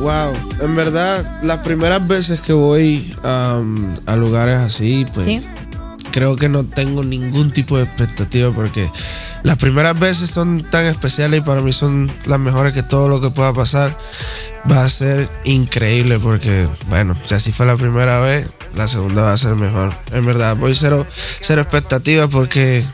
Wow, 0.00 0.32
en 0.60 0.74
verdad, 0.74 1.24
las 1.44 1.58
primeras 1.58 2.04
veces 2.08 2.40
que 2.40 2.52
voy 2.52 3.14
am, 3.22 3.94
a 4.06 4.16
lugares 4.16 4.56
así, 4.56 5.06
pues 5.14 5.24
¿Sí? 5.24 5.40
creo 6.10 6.34
que 6.34 6.48
no 6.48 6.64
tengo 6.64 7.04
ningún 7.04 7.52
tipo 7.52 7.76
de 7.76 7.84
expectativa 7.84 8.50
porque 8.50 8.90
las 9.44 9.56
primeras 9.56 9.96
veces 9.96 10.30
son 10.30 10.64
tan 10.68 10.86
especiales 10.86 11.38
y 11.38 11.42
para 11.42 11.60
mí 11.60 11.72
son 11.72 12.10
las 12.26 12.40
mejores 12.40 12.72
que 12.74 12.82
todo 12.82 13.08
lo 13.08 13.20
que 13.20 13.30
pueda 13.30 13.52
pasar 13.52 13.96
va 14.70 14.84
a 14.84 14.88
ser 14.88 15.28
increíble 15.44 16.18
porque, 16.18 16.68
bueno, 16.88 17.16
si 17.24 17.34
así 17.34 17.52
fue 17.52 17.66
la 17.66 17.76
primera 17.76 18.20
vez, 18.20 18.48
la 18.76 18.88
segunda 18.88 19.22
va 19.22 19.32
a 19.32 19.36
ser 19.36 19.54
mejor. 19.54 19.92
En 20.12 20.24
verdad, 20.24 20.56
voy 20.56 20.74
cero, 20.74 21.06
cero 21.40 21.62
expectativas 21.62 22.28
porque 22.30 22.84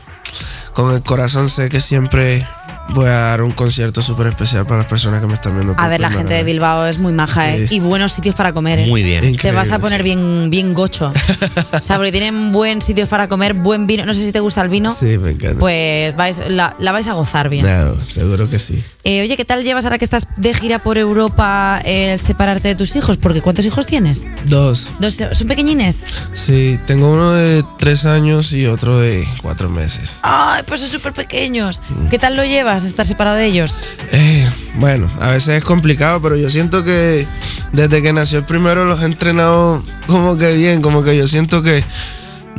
con 0.73 0.93
el 0.93 1.01
corazón 1.01 1.49
sé 1.49 1.69
que 1.69 1.79
siempre 1.79 2.45
voy 2.93 3.07
a 3.07 3.19
dar 3.19 3.41
un 3.41 3.51
concierto 3.51 4.01
súper 4.01 4.27
especial 4.27 4.65
para 4.65 4.79
las 4.79 4.87
personas 4.87 5.21
que 5.21 5.27
me 5.27 5.33
están 5.35 5.53
viendo. 5.55 5.75
A 5.77 5.87
ver, 5.87 5.99
la 5.99 6.11
gente 6.11 6.33
de. 6.33 6.43
Bilbao 6.43 6.85
es 6.87 6.97
muy 6.97 7.13
maja, 7.13 7.55
¿eh? 7.55 7.67
Y 7.69 7.79
buenos 7.79 8.13
sitios 8.13 8.35
para 8.35 8.53
comer, 8.53 8.79
¿eh? 8.79 8.87
Muy 8.87 9.03
bien. 9.03 9.23
Increíble. 9.23 9.41
Te 9.41 9.51
vas 9.51 9.71
a 9.71 9.79
poner 9.79 10.03
bien, 10.03 10.49
bien 10.49 10.73
gocho. 10.73 11.11
o 11.73 11.83
sea, 11.83 11.97
porque 11.97 12.11
tienen 12.11 12.51
buen 12.51 12.81
sitios 12.81 13.07
para 13.09 13.27
comer, 13.27 13.53
buen 13.53 13.87
vino. 13.87 14.05
No 14.05 14.13
sé 14.13 14.25
si 14.25 14.31
te 14.31 14.39
gusta 14.39 14.61
el 14.61 14.69
vino. 14.69 14.91
Sí, 14.93 15.17
me 15.17 15.31
encanta. 15.31 15.59
Pues 15.59 16.15
vais, 16.15 16.41
la, 16.47 16.75
la 16.79 16.91
vais 16.91 17.07
a 17.07 17.13
gozar 17.13 17.49
bien. 17.49 17.65
No, 17.65 18.03
seguro 18.03 18.49
que 18.49 18.59
sí. 18.59 18.83
Eh, 19.03 19.21
oye, 19.21 19.37
¿qué 19.37 19.45
tal 19.45 19.63
llevas 19.63 19.85
ahora 19.85 19.97
que 19.97 20.05
estás 20.05 20.27
de 20.35 20.53
gira 20.53 20.79
por 20.79 20.97
Europa 20.97 21.81
el 21.85 22.19
separarte 22.19 22.67
de 22.67 22.75
tus 22.75 22.95
hijos? 22.95 23.17
Porque 23.17 23.41
¿cuántos 23.41 23.65
hijos 23.65 23.85
tienes? 23.85 24.25
Dos. 24.45 24.91
¿Dos, 24.99 25.17
¿Son 25.31 25.47
pequeñines? 25.47 26.01
Sí, 26.33 26.77
tengo 26.85 27.11
uno 27.11 27.31
de 27.33 27.63
tres 27.77 28.05
años 28.05 28.51
y 28.51 28.65
otro 28.65 28.99
de 28.99 29.27
cuatro 29.41 29.69
meses. 29.69 30.17
Ay, 30.21 30.63
pues 30.67 30.81
son 30.81 30.89
súper 30.89 31.13
pequeños. 31.13 31.81
¿Qué 32.09 32.19
tal 32.19 32.35
lo 32.35 32.43
llevas, 32.43 32.78
estar 32.87 33.05
separado 33.05 33.37
de 33.37 33.45
ellos? 33.45 33.75
Eh, 34.11 34.49
bueno, 34.75 35.09
a 35.19 35.31
veces 35.31 35.57
es 35.57 35.63
complicado, 35.63 36.21
pero 36.21 36.35
yo 36.35 36.49
siento 36.49 36.83
que 36.83 37.27
desde 37.71 38.01
que 38.01 38.13
nació 38.13 38.39
el 38.39 38.45
primero 38.45 38.85
los 38.85 39.01
he 39.01 39.05
entrenado 39.05 39.83
como 40.07 40.37
que 40.37 40.53
bien, 40.53 40.81
como 40.81 41.03
que 41.03 41.17
yo 41.17 41.27
siento 41.27 41.61
que 41.61 41.83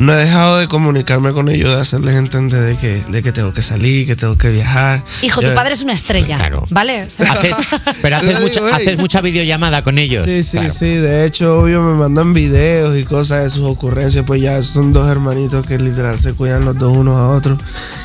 no 0.00 0.14
he 0.14 0.16
dejado 0.16 0.58
de 0.58 0.66
comunicarme 0.66 1.32
con 1.32 1.48
ellos, 1.50 1.68
de 1.74 1.80
hacerles 1.80 2.14
entender 2.16 2.60
de 2.62 2.76
que, 2.78 3.02
de 3.08 3.22
que 3.22 3.32
tengo 3.32 3.52
que 3.52 3.60
salir, 3.60 4.06
que 4.06 4.16
tengo 4.16 4.38
que 4.38 4.48
viajar. 4.48 5.02
Hijo, 5.20 5.42
Yo- 5.42 5.48
tu 5.50 5.54
padre 5.54 5.74
es 5.74 5.82
una 5.82 5.92
estrella. 5.92 6.36
Claro. 6.36 6.64
¿Vale? 6.70 7.04
O 7.04 7.10
sea, 7.10 7.34
Haces- 7.34 7.56
pero 8.02 8.16
haces 8.16 8.40
mucha, 8.40 8.74
haces 8.74 8.96
mucha 8.98 9.20
videollamada 9.20 9.82
con 9.84 9.98
ellos. 9.98 10.24
Sí, 10.24 10.42
sí, 10.42 10.52
Claro. 10.56 10.72
sí. 10.76 10.86
De 10.94 11.26
hecho, 11.26 11.60
obvio, 11.60 11.82
me 11.82 11.94
mandan 11.98 12.32
videos 12.32 12.98
y 12.98 13.04
cosas 13.04 13.42
de 13.44 13.50
sus 13.50 13.64
ocurrencias. 13.68 14.24
Pues 14.26 14.40
ya 14.40 14.62
son 14.62 14.92
dos 14.94 15.06
hermanitos 15.10 15.66
que 15.66 15.78
literal 15.78 16.18
se 16.18 16.32
cuidan 16.32 16.64
los 16.64 16.78
dos 16.78 16.96
unos 16.96 17.16
a 17.16 17.28
otros. 17.28 17.58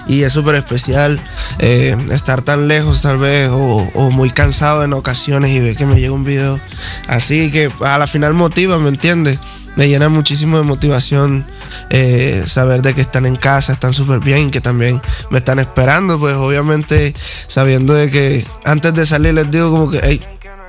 Y 0.08 0.24
es 0.24 0.34
súper 0.34 0.56
especial 0.56 1.20
eh, 1.60 1.96
estar 2.12 2.42
tan 2.42 2.68
lejos, 2.68 3.02
tal 3.02 3.18
vez, 3.20 3.50
o, 3.52 3.90
o 3.94 4.12
muy 4.12 4.30
cansado 4.32 4.84
en 4.84 4.92
ocasiones 4.94 5.52
y 5.52 5.60
ver 5.62 5.76
que 5.78 5.86
me 5.86 5.96
llega 6.00 6.12
un 6.12 6.24
video 6.26 6.60
así 7.08 7.52
que 7.52 7.72
a 7.82 7.98
la 7.98 8.06
final 8.08 8.34
motiva, 8.34 8.78
¿me 8.80 8.90
entiendes? 8.90 9.40
Me 9.76 9.88
llena 9.90 10.10
muchísimo 10.10 10.58
de 10.58 10.64
motivación 10.64 11.46
eh, 11.90 12.44
saber 12.46 12.82
de 12.82 12.94
que 12.94 13.02
están 13.02 13.26
en 13.26 13.36
casa, 13.36 13.74
están 13.74 13.94
súper 13.94 14.20
bien, 14.20 14.52
que 14.52 14.62
también 14.62 15.02
me 15.30 15.40
están 15.40 15.60
esperando, 15.60 16.20
pues 16.20 16.36
obviamente 16.36 17.14
sabiendo 17.48 17.94
de 17.94 18.10
que 18.10 18.46
antes 18.64 18.94
de 18.94 19.06
salir 19.06 19.34
les 19.34 19.52
digo 19.52 19.72
como 19.72 19.90
que, 19.90 20.00
hey, 20.04 20.22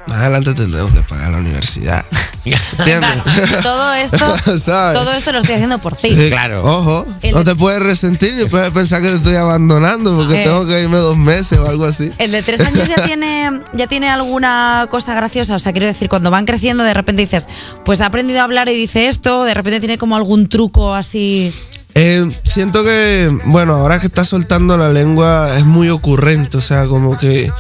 más 0.06 0.18
adelante 0.18 0.54
tendremos 0.54 0.92
que 0.92 1.00
pagar 1.00 1.32
la 1.32 1.38
universidad. 1.38 2.04
¿Entiendes? 2.78 3.62
todo 3.62 3.92
esto, 3.94 4.36
¿Sabes? 4.58 4.98
todo 4.98 5.12
esto 5.12 5.32
lo 5.32 5.38
estoy 5.38 5.56
haciendo 5.56 5.78
por 5.80 5.96
ti. 5.96 6.14
Claro. 6.28 6.62
Ojo, 6.62 7.06
El- 7.22 7.34
no 7.34 7.42
te 7.44 7.54
puedes 7.56 7.80
resentir 7.80 8.34
ni 8.34 8.44
puedes 8.46 8.70
pensar 8.70 9.02
que 9.02 9.08
te 9.08 9.14
estoy 9.16 9.34
abandonando 9.36 10.14
porque 10.16 10.42
Eh. 10.42 10.44
tengo 10.44 10.64
que 10.66 10.80
irme 10.82 10.98
dos 10.98 11.16
meses 11.16 11.58
o 11.58 11.66
algo 11.66 11.84
así. 11.84 12.12
El 12.18 12.30
de 12.32 12.42
tres 12.42 12.60
años 12.60 12.86
ya 12.88 13.02
tiene, 13.04 13.60
ya 13.74 13.86
tiene 13.88 14.08
alguna 14.08 14.86
cosa 14.90 15.14
graciosa. 15.14 15.56
O 15.56 15.58
sea, 15.58 15.72
quiero 15.72 15.86
decir, 15.86 16.08
cuando 16.08 16.30
van 16.30 16.46
creciendo, 16.46 16.84
de 16.84 16.94
repente 16.94 17.22
dices, 17.22 17.48
pues 17.84 18.00
ha 18.00 18.06
aprendido 18.06 18.40
a 18.40 18.44
hablar 18.44 18.68
y 18.68 18.74
dice 18.74 19.08
esto, 19.08 19.44
de 19.44 19.54
repente 19.54 19.80
tiene 19.80 19.98
como 19.98 20.14
algún 20.16 20.48
truco 20.48 20.94
así. 20.94 21.52
Eh, 21.98 22.30
siento 22.44 22.84
que, 22.84 23.36
bueno, 23.46 23.74
ahora 23.74 23.98
que 23.98 24.06
está 24.06 24.22
soltando 24.22 24.76
la 24.76 24.90
lengua 24.90 25.56
es 25.56 25.64
muy 25.64 25.88
ocurrente, 25.88 26.58
o 26.58 26.60
sea, 26.60 26.86
como 26.86 27.18
que 27.18 27.50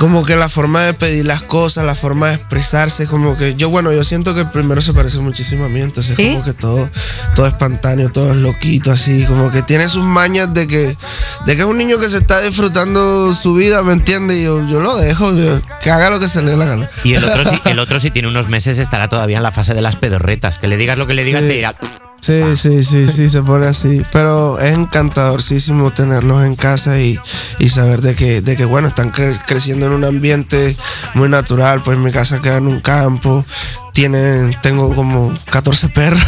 como 0.00 0.24
que 0.24 0.34
la 0.34 0.48
forma 0.48 0.80
de 0.80 0.94
pedir 0.94 1.26
las 1.26 1.42
cosas, 1.42 1.84
la 1.84 1.94
forma 1.94 2.30
de 2.30 2.34
expresarse, 2.36 3.06
como 3.06 3.36
que 3.36 3.54
yo, 3.54 3.68
bueno, 3.68 3.92
yo 3.92 4.02
siento 4.02 4.34
que 4.34 4.40
el 4.40 4.50
primero 4.50 4.80
se 4.80 4.94
parece 4.94 5.18
muchísimo 5.18 5.66
a 5.66 5.68
mí, 5.68 5.80
entonces 5.80 6.16
¿Sí? 6.16 6.24
como 6.30 6.42
que 6.42 6.54
todo, 6.54 6.88
todo 7.34 7.46
espontáneo, 7.46 8.08
todo 8.10 8.30
es 8.30 8.36
loquito, 8.38 8.90
así, 8.92 9.24
como 9.26 9.50
que 9.50 9.60
tiene 9.62 9.90
sus 9.90 10.02
mañas 10.02 10.54
de 10.54 10.66
que, 10.66 10.96
de 11.44 11.54
que 11.54 11.60
es 11.62 11.68
un 11.68 11.76
niño 11.76 11.98
que 11.98 12.08
se 12.08 12.16
está 12.16 12.40
disfrutando 12.40 13.32
su 13.34 13.52
vida, 13.52 13.82
¿me 13.82 13.92
entiendes? 13.92 14.38
Y 14.38 14.44
yo, 14.44 14.66
yo 14.66 14.80
lo 14.80 14.96
dejo, 14.96 15.34
yo- 15.36 15.60
que 15.82 15.90
haga 15.90 16.08
lo 16.08 16.18
que 16.18 16.28
se 16.30 16.40
le 16.42 16.52
dé 16.52 16.56
la 16.56 16.64
gana. 16.64 16.88
Y 17.04 17.12
el 17.14 17.24
otro, 17.24 17.44
si, 17.44 17.60
el 17.68 17.78
otro, 17.78 18.00
si 18.00 18.10
tiene 18.10 18.28
unos 18.28 18.48
meses, 18.48 18.78
estará 18.78 19.08
todavía 19.08 19.36
en 19.36 19.42
la 19.42 19.52
fase 19.52 19.74
de 19.74 19.82
las 19.82 19.96
pedorretas. 19.96 20.56
Que 20.56 20.66
le 20.66 20.78
digas 20.78 20.96
lo 20.96 21.06
que 21.06 21.12
le 21.14 21.24
digas, 21.24 21.42
Sí. 21.42 21.48
te 21.48 21.54
dirá. 21.54 21.76
Sí, 22.20 22.42
sí, 22.54 22.84
sí, 22.84 23.06
sí, 23.06 23.28
se 23.30 23.42
pone 23.42 23.66
así. 23.66 24.02
Pero 24.12 24.58
es 24.58 24.74
encantadorcísimo 24.74 25.90
tenerlos 25.90 26.44
en 26.44 26.54
casa 26.54 27.00
y, 27.00 27.18
y 27.58 27.68
saber 27.70 28.02
de 28.02 28.14
que, 28.14 28.40
de 28.42 28.56
que, 28.56 28.64
bueno, 28.66 28.88
están 28.88 29.10
cre- 29.12 29.40
creciendo 29.46 29.86
en 29.86 29.92
un 29.92 30.04
ambiente 30.04 30.76
muy 31.14 31.28
natural. 31.28 31.82
Pues 31.82 31.96
mi 31.98 32.10
casa 32.12 32.40
queda 32.40 32.58
en 32.58 32.66
un 32.68 32.80
campo. 32.80 33.44
Tienen, 33.92 34.56
tengo 34.62 34.94
como 34.94 35.34
14 35.50 35.88
perros. 35.88 36.22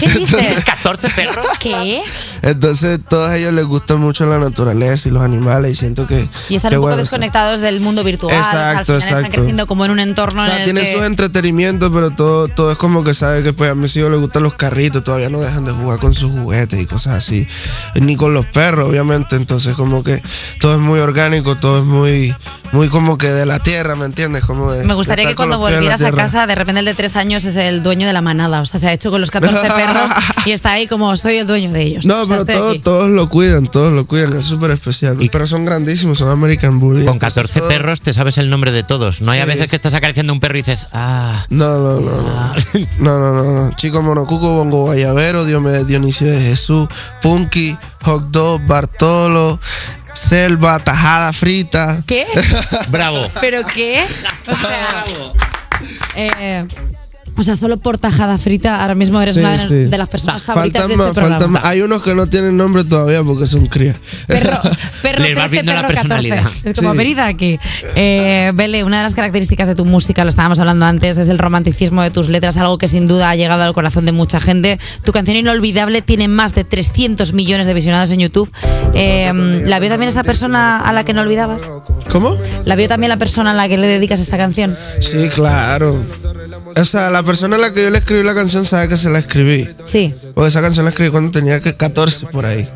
¿Qué 0.00 0.08
dices? 0.10 0.64
14 0.64 1.08
perros. 1.10 1.46
¿Qué? 1.58 2.02
Entonces, 2.42 3.00
todos 3.08 3.32
ellos 3.32 3.52
les 3.52 3.64
gusta 3.64 3.96
mucho 3.96 4.24
la 4.26 4.38
naturaleza 4.38 5.08
y 5.08 5.12
los 5.12 5.22
animales. 5.22 5.72
Y 5.72 5.74
siento 5.74 6.06
que. 6.06 6.28
Y 6.48 6.54
están 6.56 6.72
un 6.72 6.76
poco 6.76 6.86
bueno, 6.88 6.96
desconectados 6.98 7.60
del 7.60 7.80
mundo 7.80 8.04
virtual. 8.04 8.34
o 8.34 8.38
sea, 8.38 8.50
al 8.70 8.70
Exacto, 8.78 8.96
están 8.96 9.12
exacto. 9.18 9.34
creciendo 9.36 9.66
como 9.66 9.84
en 9.84 9.90
un 9.90 10.00
entorno 10.00 10.42
O 10.42 10.46
sea, 10.46 10.54
en 10.54 10.60
el 10.60 10.64
tiene 10.66 10.80
que... 10.82 10.96
sus 10.96 11.02
entretenimientos, 11.06 11.90
pero 11.92 12.10
todo, 12.12 12.48
todo 12.48 12.72
es 12.72 12.78
como 12.78 13.02
que 13.02 13.14
sabe 13.14 13.42
que 13.42 13.52
pues 13.52 13.70
a 13.70 13.74
mis 13.74 13.94
hijos 13.96 14.10
les 14.10 14.20
gustan 14.20 14.42
los 14.44 14.54
carritos, 14.54 15.02
todavía 15.02 15.28
no 15.28 15.40
dejan 15.40 15.64
de 15.64 15.72
jugar 15.72 15.98
con 15.98 16.14
sus 16.14 16.30
juguetes 16.30 16.80
y 16.80 16.86
cosas 16.86 17.14
así. 17.14 17.46
Ni 17.96 18.16
con 18.16 18.32
los 18.32 18.46
perros, 18.46 18.88
obviamente. 18.88 19.36
Entonces 19.36 19.74
como 19.74 20.04
que 20.04 20.22
todo 20.60 20.72
es 20.74 20.78
muy 20.78 21.00
orgánico, 21.00 21.56
todo 21.56 21.78
es 21.78 21.84
muy, 21.84 22.34
muy 22.72 22.88
como 22.88 23.18
que 23.18 23.28
de 23.28 23.44
la 23.46 23.58
tierra, 23.58 23.96
¿me 23.96 24.06
entiendes? 24.06 24.44
Como 24.44 24.72
de- 24.72 24.84
Me 24.84 24.94
gustaría 24.94 25.26
que 25.26 25.34
cuando 25.34 25.58
volvieras 25.58 26.00
a 26.02 26.12
casa, 26.12 26.46
de 26.46 26.54
repente 26.54 26.78
el 26.80 26.86
de 26.86 26.94
tres 26.94 27.07
años 27.16 27.44
es 27.44 27.56
el 27.56 27.82
dueño 27.82 28.06
de 28.06 28.12
la 28.12 28.22
manada. 28.22 28.60
O 28.60 28.64
sea, 28.66 28.78
se 28.80 28.88
ha 28.88 28.92
hecho 28.92 29.10
con 29.10 29.20
los 29.20 29.30
14 29.30 29.60
perros 29.74 30.10
y 30.44 30.52
está 30.52 30.72
ahí 30.72 30.86
como 30.86 31.16
soy 31.16 31.36
el 31.38 31.46
dueño 31.46 31.70
de 31.72 31.82
ellos. 31.82 32.06
No, 32.06 32.22
O 32.22 32.26
sea, 32.26 32.38
pero 32.44 32.80
todos, 32.80 33.08
lo 33.10 33.28
cuidan, 33.28 33.66
todos 33.66 33.92
lo 33.92 34.06
cuidan, 34.06 34.38
es 34.38 34.46
súper 34.46 34.70
especial. 34.72 35.22
Y- 35.22 35.28
pero 35.28 35.46
son 35.46 35.64
grandísimos, 35.64 36.18
son 36.18 36.30
American 36.30 36.78
Bully. 36.80 37.04
Con 37.04 37.14
entonces 37.14 37.34
14 37.34 37.60
todo- 37.60 37.68
perros 37.68 38.00
te 38.00 38.12
sabes 38.12 38.38
el 38.38 38.50
nombre 38.50 38.72
de 38.72 38.82
todos. 38.82 39.20
No 39.20 39.32
hay 39.32 39.40
a 39.40 39.44
veces 39.44 39.68
que 39.68 39.76
estás 39.76 39.94
acariciando 39.94 40.32
un 40.32 40.40
perro 40.40 40.58
y 40.58 40.62
dices, 40.62 40.86
ah. 40.92 41.44
No, 41.50 41.78
no, 41.78 42.00
no, 42.00 42.22
no. 42.22 42.54
No, 42.98 43.18
no, 43.18 43.34
no, 43.34 43.52
no. 43.68 43.76
Chico 43.76 44.02
Monocuco, 44.02 44.54
Bongo 44.54 44.82
Guayabero, 44.82 45.44
Dionisio 45.44 46.26
de 46.26 46.40
Jesús, 46.40 46.88
Punky, 47.22 47.76
Hot 48.02 48.30
Dog, 48.30 48.60
Bartolo, 48.66 49.60
Selva, 50.14 50.78
Tajada 50.80 51.32
Frita. 51.32 52.02
¿Qué? 52.06 52.26
Bravo. 52.88 53.28
¿Pero 53.40 53.64
qué? 53.66 54.04
O 54.50 54.56
sea, 54.56 55.04
eh, 56.16 56.66
o 57.38 57.42
sea, 57.42 57.56
solo 57.56 57.76
por 57.78 57.98
tajada 57.98 58.36
frita, 58.38 58.82
ahora 58.82 58.94
mismo 58.94 59.20
eres 59.22 59.36
Sí, 59.36 59.40
una 59.40 59.52
de, 59.52 59.68
sí. 59.68 59.74
de 59.90 59.98
las 59.98 60.08
personas 60.08 60.42
favoritas 60.42 60.82
Faltan 60.82 60.88
de 60.88 60.94
este 60.94 61.04
más, 61.06 61.14
programa. 61.14 61.34
faltan 61.36 61.52
más. 61.52 61.64
Hay 61.64 61.80
unos 61.80 62.02
que 62.02 62.14
no 62.14 62.26
tienen 62.26 62.56
nombre 62.56 62.84
todavía 62.84 63.22
porque 63.22 63.46
son 63.46 63.66
crías. 63.66 63.96
Perro, 64.26 64.58
perro 65.02 65.22
Les 65.22 65.34
vas 65.36 65.48
13, 65.48 65.48
viendo 65.50 65.72
la 65.72 65.82
perro 65.86 65.94
14. 65.94 66.08
personalidad. 66.08 66.50
Es 66.64 66.74
como, 66.74 66.92
Sí. 66.92 66.98
venid 66.98 67.18
aquí. 67.20 67.58
Eh, 67.94 68.52
Bele, 68.54 68.84
una 68.84 68.98
de 68.98 69.02
las 69.04 69.14
características 69.14 69.68
de 69.68 69.74
tu 69.74 69.84
música, 69.84 70.24
lo 70.24 70.30
estábamos 70.30 70.58
hablando 70.60 70.84
antes, 70.86 71.18
es 71.18 71.28
el 71.28 71.38
romanticismo 71.38 72.02
de 72.02 72.10
tus 72.10 72.28
letras, 72.28 72.56
algo 72.58 72.78
que 72.78 72.88
sin 72.88 73.06
duda 73.06 73.30
ha 73.30 73.36
llegado 73.36 73.62
al 73.62 73.72
corazón 73.74 74.04
de 74.04 74.12
mucha 74.12 74.40
gente. 74.40 74.78
Tu 75.04 75.12
canción 75.12 75.36
Inolvidable 75.36 76.02
tiene 76.02 76.26
más 76.28 76.54
de 76.54 76.64
300 76.64 77.32
millones 77.32 77.66
de 77.66 77.74
visionados 77.74 78.10
en 78.12 78.20
YouTube. 78.20 78.50
Eh, 78.94 79.62
¿La 79.64 79.78
vio 79.78 79.88
también 79.88 80.08
esa 80.08 80.24
persona 80.24 80.78
a 80.80 80.92
la 80.92 81.04
que 81.04 81.12
no 81.14 81.20
olvidabas? 81.20 81.62
¿Cómo? 82.10 82.36
¿La 82.64 82.74
vio 82.76 82.88
también 82.88 83.10
la 83.10 83.16
persona 83.18 83.52
a 83.52 83.54
la 83.54 83.68
que 83.68 83.76
le 83.76 83.86
dedicas 83.86 84.18
esta 84.20 84.36
canción? 84.38 84.76
Sí, 85.00 85.28
claro. 85.34 85.96
O 86.78 86.84
sea, 86.84 87.10
la 87.10 87.22
persona 87.22 87.56
a 87.56 87.58
la 87.58 87.72
que 87.72 87.82
yo 87.82 87.90
le 87.90 87.98
escribí 87.98 88.22
la 88.22 88.34
canción 88.34 88.64
sabe 88.64 88.88
que 88.88 88.96
se 88.96 89.10
la 89.10 89.18
escribí. 89.20 89.68
Sí, 89.84 90.14
Porque 90.34 90.48
esa 90.48 90.60
canción 90.60 90.84
la 90.84 90.90
escribí 90.90 91.10
cuando 91.10 91.30
tenía 91.30 91.60
que 91.60 91.74
14 91.76 92.26
por 92.26 92.46
ahí. 92.46 92.68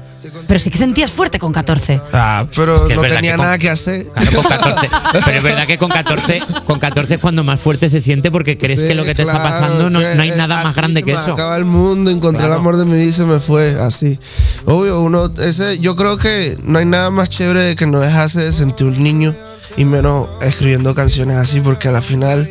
pero 0.47 0.59
sí 0.61 0.71
que 0.71 0.79
sentías 0.79 1.11
fuerte 1.11 1.39
con 1.39 1.53
14. 1.53 2.01
Ah, 2.13 2.47
pero 2.55 2.87
que 2.87 2.93
es 2.93 2.97
no 2.97 3.03
tenía 3.03 3.21
que 3.33 3.37
con- 3.37 3.45
nada 3.45 3.59
que 3.59 3.69
hacer. 3.71 4.07
Claro, 4.15 4.33
con 4.43 4.45
14. 4.51 4.89
Pero 5.25 5.37
es 5.37 5.43
verdad 5.43 5.67
que 5.67 5.79
con 5.79 5.89
14, 5.91 6.43
con 6.67 6.79
14 6.79 7.15
es 7.15 7.21
cuando 7.21 7.43
más 7.45 7.61
fuerte 7.61 7.89
se 7.91 8.01
siente 8.01 8.31
porque 8.31 8.57
crees 8.57 8.81
Sí, 8.81 8.87
que 8.87 8.95
lo 8.95 9.05
que 9.05 9.15
te 9.15 9.23
está 9.23 9.35
claro, 9.35 9.51
pasando 9.51 9.91
no, 9.91 10.01
no 10.01 10.23
hay 10.23 10.31
nada 10.31 10.63
más 10.65 10.75
grande 10.77 11.03
que 11.03 11.13
eso. 11.13 11.33
Acaba 11.35 11.57
el 11.57 11.65
mundo, 11.65 12.11
encontré 12.11 12.39
Claro. 12.41 12.55
el 12.55 12.61
amor 12.61 12.77
de 12.77 12.85
mi 12.85 12.93
vida 12.93 13.05
y 13.05 13.13
se 13.13 13.25
me 13.25 13.41
fue 13.41 13.79
así. 13.81 14.19
Obvio, 14.65 15.01
uno, 15.01 15.31
ese, 15.45 15.79
yo 15.81 15.97
creo 15.97 16.17
que 16.19 16.57
no 16.65 16.79
hay 16.79 16.87
nada 16.87 17.11
más 17.11 17.29
chévere 17.29 17.75
que 17.77 17.87
no 17.87 17.99
dejase 18.01 18.41
de 18.41 18.53
sentir 18.53 18.87
un 18.87 19.03
niño 19.03 19.35
y 19.77 19.85
menos 19.85 20.29
escribiendo 20.43 20.95
canciones 20.95 21.37
así, 21.37 21.61
porque 21.61 21.89
a 21.89 21.93
la 21.93 22.03
final, 22.03 22.49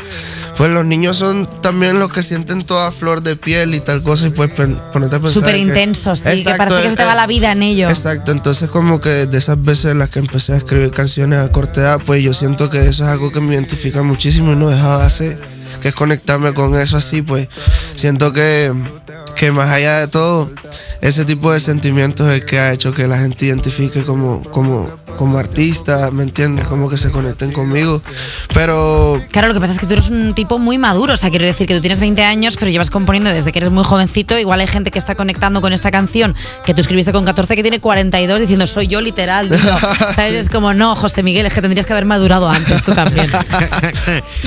pues 0.57 0.71
los 0.71 0.85
niños 0.85 1.17
son 1.17 1.47
también 1.61 1.99
los 1.99 2.11
que 2.11 2.21
sienten 2.23 2.65
toda 2.65 2.91
flor 2.91 3.21
de 3.21 3.35
piel 3.35 3.75
y 3.75 3.79
tal 3.79 4.01
cosa, 4.01 4.27
y 4.27 4.29
pues 4.31 4.51
ponerte 4.51 5.15
a 5.15 5.19
pensar. 5.19 5.31
Súper 5.31 5.53
que- 5.55 5.59
intensos, 5.61 6.19
sí, 6.19 6.23
que 6.25 6.31
Exacto, 6.33 6.57
parece 6.57 6.81
que 6.83 6.89
se 6.89 6.95
te 6.95 7.03
va 7.05 7.13
la 7.15 7.27
vida 7.27 7.51
en 7.51 7.63
ello. 7.63 7.89
Exacto, 7.89 8.31
entonces 8.31 8.69
como 8.69 8.99
que 8.99 9.27
de 9.27 9.37
esas 9.37 9.61
veces 9.61 9.91
en 9.91 9.99
las 9.99 10.09
que 10.09 10.19
empecé 10.19 10.53
a 10.53 10.57
escribir 10.57 10.91
canciones 10.91 11.39
a 11.39 11.51
corta 11.51 11.81
edad, 11.81 11.99
pues 12.05 12.23
yo 12.23 12.33
siento 12.33 12.69
que 12.69 12.79
eso 12.87 13.03
es 13.03 13.09
algo 13.09 13.31
que 13.31 13.39
me 13.39 13.53
identifica 13.53 14.01
muchísimo 14.03 14.53
y 14.53 14.55
no 14.55 14.69
he 14.71 14.73
dejado 14.75 14.99
de 14.99 15.05
hacer, 15.05 15.39
que 15.81 15.89
es 15.89 15.93
conectarme 15.95 16.53
con 16.53 16.75
eso 16.79 16.97
así, 16.97 17.21
pues 17.21 17.47
siento 17.95 18.33
que, 18.33 18.73
que 19.35 19.51
más 19.51 19.69
allá 19.69 19.99
de 19.99 20.07
todo, 20.07 20.49
ese 21.01 21.25
tipo 21.25 21.51
de 21.51 21.59
sentimientos 21.59 22.29
es 22.29 22.41
el 22.41 22.45
que 22.45 22.59
ha 22.59 22.71
hecho 22.71 22.91
que 22.93 23.07
la 23.07 23.17
gente 23.19 23.45
identifique 23.45 24.03
como, 24.03 24.43
como, 24.43 24.87
como 25.17 25.37
artista, 25.37 26.11
¿me 26.11 26.23
entiendes? 26.23 26.65
Como 26.67 26.89
que 26.89 26.97
se 26.97 27.09
conecten 27.09 27.51
conmigo, 27.51 28.01
pero 28.53 29.19
Claro, 29.31 29.47
lo 29.47 29.53
que 29.53 29.59
pasa 29.59 29.73
es 29.73 29.79
que 29.79 29.85
tú 29.85 29.93
eres 29.93 30.09
un 30.09 30.33
tipo 30.33 30.59
muy 30.59 30.77
maduro. 30.77 31.13
O 31.13 31.17
sea, 31.17 31.29
quiero 31.29 31.45
decir 31.45 31.67
que 31.67 31.73
tú 31.73 31.81
tienes 31.81 31.99
20 31.99 32.23
años, 32.23 32.55
pero 32.57 32.69
llevas 32.69 32.89
componiendo 32.89 33.29
desde 33.31 33.51
que 33.51 33.59
eres 33.59 33.71
muy 33.71 33.83
jovencito. 33.83 34.37
Igual 34.37 34.59
hay 34.59 34.67
gente 34.67 34.91
que 34.91 34.99
está 34.99 35.15
conectando 35.15 35.61
con 35.61 35.73
esta 35.73 35.91
canción 35.91 36.35
que 36.65 36.73
tú 36.73 36.81
escribiste 36.81 37.11
con 37.11 37.25
14 37.25 37.55
que 37.55 37.61
tiene 37.61 37.79
42 37.79 38.39
diciendo 38.39 38.67
soy 38.67 38.87
yo 38.87 39.01
literal. 39.01 39.49
Digo, 39.49 39.79
¿Sabes? 40.15 40.33
Es 40.33 40.49
como, 40.49 40.73
no, 40.73 40.95
José 40.95 41.23
Miguel, 41.23 41.45
es 41.45 41.53
que 41.53 41.61
tendrías 41.61 41.85
que 41.85 41.93
haber 41.93 42.05
madurado 42.05 42.49
antes 42.49 42.83
tú 42.83 42.93
también. 42.93 43.29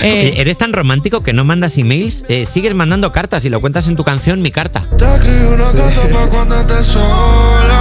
Eh, 0.03 0.35
Eres 0.37 0.59
tan 0.59 0.73
romántico 0.73 1.23
que 1.23 1.33
no 1.33 1.45
mandas 1.45 1.79
emails, 1.79 2.25
eh, 2.29 2.47
sigues 2.47 2.75
mandando 2.75 3.13
cartas 3.13 3.45
y 3.45 3.49
lo 3.49 3.61
cuentas 3.61 3.87
en 3.89 3.97
tu 3.97 4.05
canción 4.05 4.43
Mi 4.43 4.51
Carta. 4.51 4.83
Te 4.99 5.05
una 5.47 5.73
carta 5.73 6.44
estés 6.53 6.87
sola. 6.87 7.81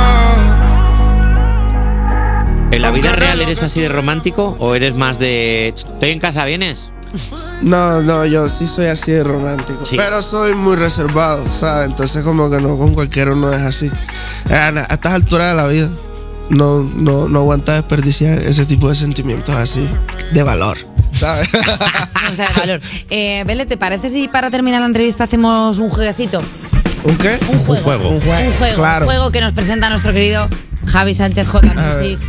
¿En 2.72 2.82
la 2.82 2.91
vida 2.91 3.15
real 3.15 3.39
eres 3.41 3.62
así 3.62 3.82
de 3.82 3.89
romántico 3.89 4.55
o 4.60 4.75
eres 4.75 4.96
más 4.96 5.20
de 5.20 5.70
estoy 5.70 6.12
en 6.12 6.20
casa, 6.20 6.46
vienes? 6.46 6.89
No, 7.62 8.01
no, 8.01 8.25
yo 8.25 8.48
sí 8.50 8.67
soy 8.67 8.88
así 8.88 9.12
de 9.12 9.24
romántico. 9.24 9.86
Sí. 9.86 9.96
Pero 9.96 10.22
soy 10.22 10.55
muy 10.55 10.75
reservado, 10.75 11.43
¿sabes? 11.51 11.89
Entonces 11.89 12.24
como 12.24 12.50
que 12.50 12.58
no 12.58 12.77
con 12.77 12.93
cualquiera 12.96 13.34
uno 13.34 13.53
es 13.53 13.62
así. 13.62 13.91
A, 14.50 14.67
a 14.70 14.93
estas 14.93 15.13
alturas 15.13 15.51
de 15.51 15.55
la 15.55 15.67
vida 15.67 15.89
no, 16.50 16.84
no, 16.84 17.29
no 17.29 17.39
aguanta 17.39 17.74
desperdiciar 17.74 18.39
ese 18.39 18.65
tipo 18.65 18.89
de 18.89 18.96
sentimientos 18.96 19.55
así 19.55 19.88
de 20.32 20.43
valor, 20.43 20.77
¿sabes? 21.12 21.48
O 22.32 22.36
sea, 22.36 22.48
de 22.50 22.60
valor. 22.60 22.82
Eh, 23.10 23.43
Bele, 23.46 23.65
¿te 23.65 23.77
parece 23.77 24.10
si 24.10 24.27
para 24.27 24.50
terminar 24.50 24.82
la 24.82 24.88
entrevista 24.88 25.25
hacemos 25.25 25.77
un 25.77 25.89
jueguecito? 25.89 26.41
¿Un 27.03 27.17
qué? 27.17 27.38
Un 27.50 27.60
juego. 27.60 27.83
juego. 27.83 28.10
Un 28.10 28.22
juego. 28.22 28.48
Un 28.48 28.53
juego, 28.53 28.75
Claro. 28.75 29.05
un 29.05 29.12
juego 29.12 29.31
que 29.31 29.41
nos 29.41 29.53
presenta 29.53 29.89
nuestro 29.89 30.13
querido 30.13 30.48
Javi 30.86 31.13
Sánchez 31.13 31.48
J. 31.48 31.74
Music. 31.74 32.19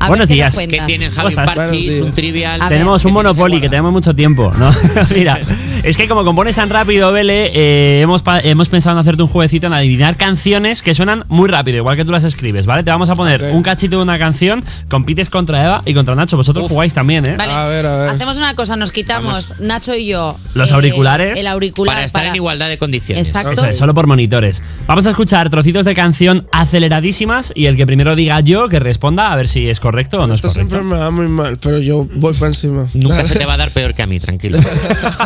A 0.00 0.08
Buenos 0.08 0.28
ver, 0.28 0.28
¿qué 0.28 0.34
días. 0.34 0.56
¿Qué 0.56 0.80
tienen 0.86 1.10
¿Cómo 1.10 1.28
Javi? 1.30 1.34
Parchis, 1.36 2.00
un 2.00 2.12
trivial? 2.12 2.58
A 2.60 2.70
ver. 2.70 2.78
Tenemos 2.78 3.04
un 3.04 3.10
¿Qué 3.10 3.12
Monopoly 3.12 3.60
que 3.60 3.68
tenemos 3.68 3.92
mucho 3.92 4.14
tiempo, 4.16 4.50
¿no? 4.56 4.74
Mira, 5.14 5.38
es 5.82 5.94
que 5.98 6.08
como 6.08 6.24
compones 6.24 6.56
tan 6.56 6.70
rápido, 6.70 7.12
Vele, 7.12 7.50
eh, 7.52 8.00
hemos, 8.00 8.24
hemos 8.42 8.70
pensado 8.70 8.96
en 8.96 9.00
hacerte 9.00 9.22
un 9.22 9.28
jueguecito 9.28 9.66
en 9.66 9.74
adivinar 9.74 10.16
canciones 10.16 10.80
que 10.80 10.94
suenan 10.94 11.24
muy 11.28 11.50
rápido, 11.50 11.76
igual 11.76 11.98
que 11.98 12.06
tú 12.06 12.12
las 12.12 12.24
escribes, 12.24 12.64
¿vale? 12.64 12.82
Te 12.82 12.88
vamos 12.90 13.10
a 13.10 13.14
poner 13.14 13.42
Ok. 13.42 13.54
un 13.54 13.62
cachito 13.62 13.98
de 13.98 14.02
una 14.02 14.18
canción, 14.18 14.64
compites 14.88 15.28
contra 15.28 15.62
Eva 15.66 15.82
y 15.84 15.92
contra 15.92 16.14
Nacho. 16.14 16.38
Vosotros 16.38 16.64
Uf. 16.64 16.72
jugáis 16.72 16.94
también, 16.94 17.26
¿eh? 17.26 17.36
Vale, 17.36 17.52
A 17.52 17.66
ver, 17.66 17.84
a 17.84 17.96
ver. 17.98 18.08
hacemos 18.08 18.38
una 18.38 18.54
cosa, 18.54 18.76
nos 18.76 18.92
quitamos, 18.92 19.52
Nacho 19.60 19.94
y 19.94 20.06
yo, 20.06 20.38
eh, 20.38 20.48
Los 20.54 20.72
auriculares. 20.72 21.38
El 21.38 21.46
auricular 21.46 21.94
Para 21.96 22.06
estar 22.06 22.24
en 22.24 22.36
igualdad 22.36 22.70
de 22.70 22.78
condiciones. 22.78 23.26
Exacto. 23.28 23.52
Eso 23.52 23.66
es, 23.66 23.76
solo 23.76 23.92
por 23.92 24.06
monitores. 24.06 24.62
Vamos 24.86 25.06
a 25.06 25.10
escuchar 25.10 25.50
trocitos 25.50 25.84
de 25.84 25.94
canción 25.94 26.46
aceleradísimas 26.52 27.52
y 27.54 27.66
el 27.66 27.76
que 27.76 27.84
primero 27.86 28.16
diga 28.16 28.40
yo, 28.40 28.70
que 28.70 28.78
responda 28.80 29.30
a 29.30 29.36
ver 29.36 29.46
si 29.46 29.68
es 29.68 29.78
correcto 29.78 29.89
o 29.90 30.26
no 30.26 30.34
es 30.34 30.38
Esto 30.38 30.48
correcto. 30.48 30.50
siempre 30.52 30.80
me 30.82 30.96
va 30.96 31.10
muy 31.10 31.28
mal, 31.28 31.58
pero 31.58 31.78
yo 31.78 32.06
voy 32.14 32.32
para 32.34 32.48
encima. 32.48 32.86
Nunca 32.94 33.24
se 33.24 33.38
te 33.38 33.44
va 33.46 33.54
a 33.54 33.56
dar 33.58 33.70
peor 33.70 33.94
que 33.94 34.02
a 34.02 34.06
mí, 34.06 34.18
tranquilo. 34.20 34.58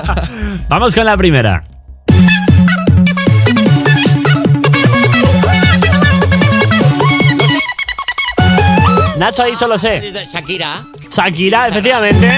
Vamos 0.68 0.94
con 0.94 1.04
la 1.04 1.16
primera. 1.16 1.64
Nacho 9.18 9.42
ha 9.42 9.46
dicho 9.46 9.66
lo 9.68 9.78
sé. 9.78 10.12
Shakira. 10.26 10.84
Shakira, 11.10 11.68
efectivamente. 11.68 12.30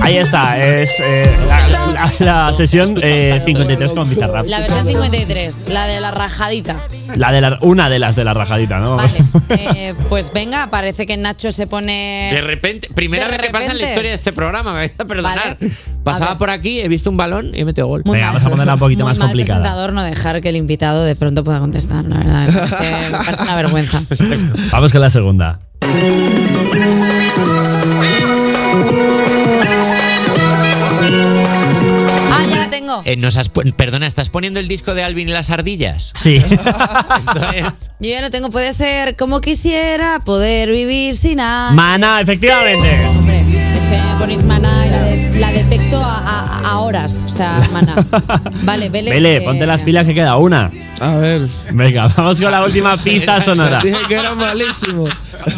Ahí 0.00 0.16
está, 0.16 0.58
es 0.58 0.98
eh, 1.00 1.30
la, 1.48 1.68
la- 1.68 2.12
la 2.46 2.54
sesión 2.54 2.94
eh, 3.02 3.42
53 3.44 3.92
con 3.92 4.08
Bizarrap. 4.08 4.46
La 4.46 4.60
versión 4.60 4.86
53, 4.86 5.62
la 5.68 5.84
de 5.86 6.00
la 6.00 6.10
rajadita. 6.10 6.80
La 7.16 7.32
de 7.32 7.40
la, 7.40 7.58
una 7.62 7.88
de 7.90 7.98
las 7.98 8.16
de 8.16 8.24
la 8.24 8.34
rajadita, 8.34 8.78
¿no? 8.78 8.96
Vale, 8.96 9.18
eh, 9.50 9.94
pues 10.08 10.32
venga, 10.32 10.68
parece 10.70 11.06
que 11.06 11.16
Nacho 11.16 11.52
se 11.52 11.66
pone... 11.66 12.30
De 12.32 12.40
repente, 12.40 12.88
primera 12.94 13.24
De 13.26 13.32
vez 13.32 13.40
que 13.46 13.50
pasa 13.50 13.72
en 13.72 13.78
la 13.78 13.88
historia 13.88 14.10
de 14.10 14.16
este 14.16 14.32
programa, 14.32 14.72
me 14.72 14.78
vais 14.78 14.92
a 14.98 15.04
perdonar. 15.04 15.58
Vale. 15.60 15.72
Pasaba 16.04 16.32
A 16.32 16.38
por 16.38 16.50
aquí, 16.50 16.80
he 16.80 16.88
visto 16.88 17.10
un 17.10 17.16
balón 17.16 17.52
y 17.54 17.60
he 17.60 17.64
metido 17.64 17.86
gol. 17.86 18.02
Muy 18.04 18.14
Venga, 18.16 18.26
mal. 18.28 18.34
vamos 18.34 18.46
a 18.46 18.50
ponerla 18.50 18.74
un 18.74 18.80
poquito 18.80 19.04
Muy 19.04 19.10
más 19.10 19.18
mal 19.18 19.28
complicada. 19.28 19.60
presentador 19.60 19.92
no 19.92 20.02
dejar 20.02 20.40
que 20.40 20.48
el 20.48 20.56
invitado 20.56 21.04
de 21.04 21.14
pronto 21.16 21.44
pueda 21.44 21.58
contestar, 21.60 22.04
la 22.04 22.18
verdad. 22.18 22.46
Me 22.46 22.52
parece, 22.52 23.10
me 23.10 23.18
parece 23.18 23.42
una 23.42 23.56
vergüenza. 23.56 24.02
Vamos 24.70 24.92
con 24.92 25.00
la 25.00 25.10
segunda. 25.10 25.58
Ya 32.50 32.56
la 32.56 32.70
tengo. 32.70 33.02
Eh, 33.04 33.16
nos 33.16 33.36
has 33.36 33.48
perdona, 33.48 34.06
¿estás 34.06 34.28
poniendo 34.30 34.60
el 34.60 34.68
disco 34.68 34.94
de 34.94 35.02
Alvin 35.02 35.28
y 35.28 35.32
las 35.32 35.50
ardillas? 35.50 36.12
Sí. 36.14 36.36
Esto 37.16 37.50
es. 37.54 37.90
Yo 38.00 38.10
ya 38.10 38.20
lo 38.20 38.30
tengo. 38.30 38.50
Puede 38.50 38.72
ser 38.72 39.16
como 39.16 39.40
quisiera 39.40 40.20
poder 40.24 40.70
vivir 40.70 41.16
sin 41.16 41.36
nada. 41.36 41.72
Mana, 41.72 42.20
efectivamente. 42.20 43.06
Hombre, 43.06 43.38
es 43.40 43.84
que 43.84 43.90
me 44.02 44.18
ponéis 44.18 44.44
maná 44.44 44.86
y 44.86 44.90
la, 44.90 45.02
de- 45.02 45.38
la 45.40 45.52
detecto 45.52 46.00
a, 46.02 46.18
a- 46.18 46.60
a 46.70 46.78
horas. 46.80 47.22
O 47.24 47.28
sea, 47.28 47.68
maná. 47.72 47.94
Vale, 48.62 48.88
Vele. 48.90 49.10
Vele, 49.10 49.40
ponte 49.42 49.66
las 49.66 49.82
pilas 49.82 50.06
que 50.06 50.14
queda 50.14 50.36
una. 50.36 50.70
A 51.00 51.16
ver, 51.16 51.48
Venga, 51.72 52.08
vamos 52.08 52.40
con 52.40 52.50
la 52.50 52.62
última 52.62 52.96
pista 53.02 53.40
sonora. 53.40 53.80
dije 53.82 53.96
que 54.08 54.14
era 54.16 54.34
malísimo. 54.34 55.04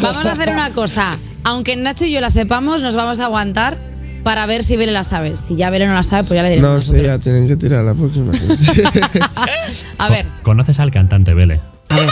Vamos 0.01 0.25
a 0.25 0.31
hacer 0.31 0.49
una 0.49 0.71
cosa. 0.71 1.17
Aunque 1.43 1.75
Nacho 1.75 2.05
y 2.05 2.11
yo 2.13 2.21
la 2.21 2.29
sepamos, 2.29 2.81
nos 2.81 2.95
vamos 2.95 3.19
a 3.19 3.25
aguantar 3.25 3.77
para 4.23 4.45
ver 4.45 4.63
si 4.63 4.77
Vele 4.77 4.91
la 4.91 5.03
sabe. 5.03 5.35
Si 5.35 5.55
ya 5.55 5.69
Vele 5.69 5.87
no 5.87 5.93
la 5.93 6.03
sabe, 6.03 6.23
pues 6.27 6.37
ya 6.37 6.43
le 6.43 6.49
diremos 6.49 6.89
No, 6.89 6.97
sí, 6.97 7.03
ya 7.03 7.19
tienen 7.19 7.47
que 7.47 7.55
tirarla 7.55 7.93
porque 7.93 8.19
imagínate. 8.19 9.19
A 9.97 10.09
ver, 10.09 10.25
¿Conoces 10.41 10.79
al 10.79 10.91
cantante 10.91 11.33
Vele? 11.33 11.59
a 11.89 11.95
ver. 11.95 12.09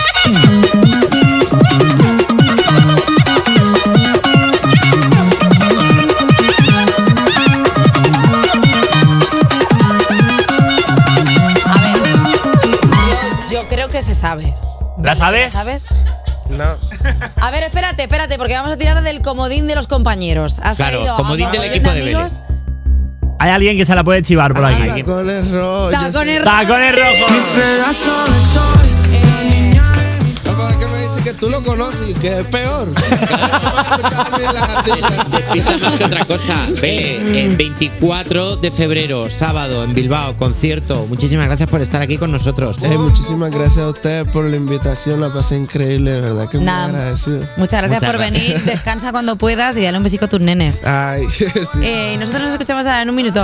A 11.67 11.80
ver, 11.82 11.93
yo, 13.50 13.62
yo 13.62 13.67
creo 13.67 13.89
que 13.89 14.02
se 14.02 14.15
sabe. 14.15 14.56
¿La 15.02 15.15
sabes? 15.15 15.54
¿La 15.54 15.60
sabes? 15.62 15.86
No. 16.52 16.78
A 17.38 17.52
ver, 17.52 17.64
espérate, 17.64 18.04
espérate, 18.04 18.38
porque 18.38 18.54
vamos 18.54 18.72
a 18.72 18.78
tirar 18.78 19.02
del 19.04 19.22
comodín 19.22 19.68
de 19.68 19.76
los 19.76 19.88
compañeros. 19.88 20.60
¿Has 20.62 20.78
Claro, 20.78 21.04
comodín 21.18 21.52
del 21.52 21.64
equipo 21.64 21.90
de 21.92 22.02
amigos? 22.02 22.36
Hay 23.40 23.50
alguien 23.50 23.76
que 23.76 23.86
se 23.86 23.96
la 23.96 24.04
puede 24.04 24.22
chivar 24.22 24.54
por 24.54 24.64
aquí. 24.64 25.02
Tacones 25.02 25.50
rojos. 25.50 25.92
¡Tacones 25.92 26.44
rojos! 26.44 28.11
Y 32.12 32.13
que 32.15 32.39
es 32.39 32.45
peor? 32.47 32.88
Despista 35.32 35.78
más 35.89 35.97
que 35.97 36.06
otra 36.06 36.26
cosa. 36.26 36.67
Vele, 36.82 37.45
el 37.45 37.56
24 37.56 38.58
de 38.58 38.71
febrero, 38.71 39.30
sábado, 39.30 39.84
en 39.84 39.93
Bilbao, 39.93 40.36
concierto. 40.38 41.06
Muchísimas 41.08 41.47
gracias 41.47 41.69
por 41.69 41.82
estar 41.82 42.02
aquí 42.02 42.17
con 42.17 42.32
nosotros. 42.32 42.78
Eh, 42.84 42.97
muchísimas 42.97 43.54
gracias 43.54 43.80
a 43.80 43.89
ustedes 43.89 44.28
por 44.30 44.45
la 44.45 44.56
invitación, 44.58 45.21
la 45.21 45.30
pasé 45.30 45.58
increíble, 45.58 46.12
de 46.12 46.21
verdad 46.21 46.50
que 46.50 46.58
muy 46.58 46.65
Nada. 46.65 46.86
agradecido. 46.86 47.39
Muchas 47.58 47.82
gracias 47.82 48.02
Muchas 48.02 48.10
por 48.12 48.17
gracias. 48.19 48.47
venir. 48.47 48.62
Descansa 48.65 49.12
cuando 49.12 49.36
puedas 49.36 49.78
y 49.78 49.82
dale 49.84 49.97
un 49.97 50.04
besico 50.04 50.26
a 50.26 50.28
tus 50.28 50.39
nenes. 50.39 50.82
Ay, 50.86 51.26
sí. 51.32 51.45
Eh, 51.82 52.13
y 52.15 52.17
nosotros 52.17 52.43
nos 52.43 52.52
escuchamos 52.54 52.86
ahora 52.86 53.02
en 53.02 53.10
un 53.10 53.15
minuto. 53.15 53.43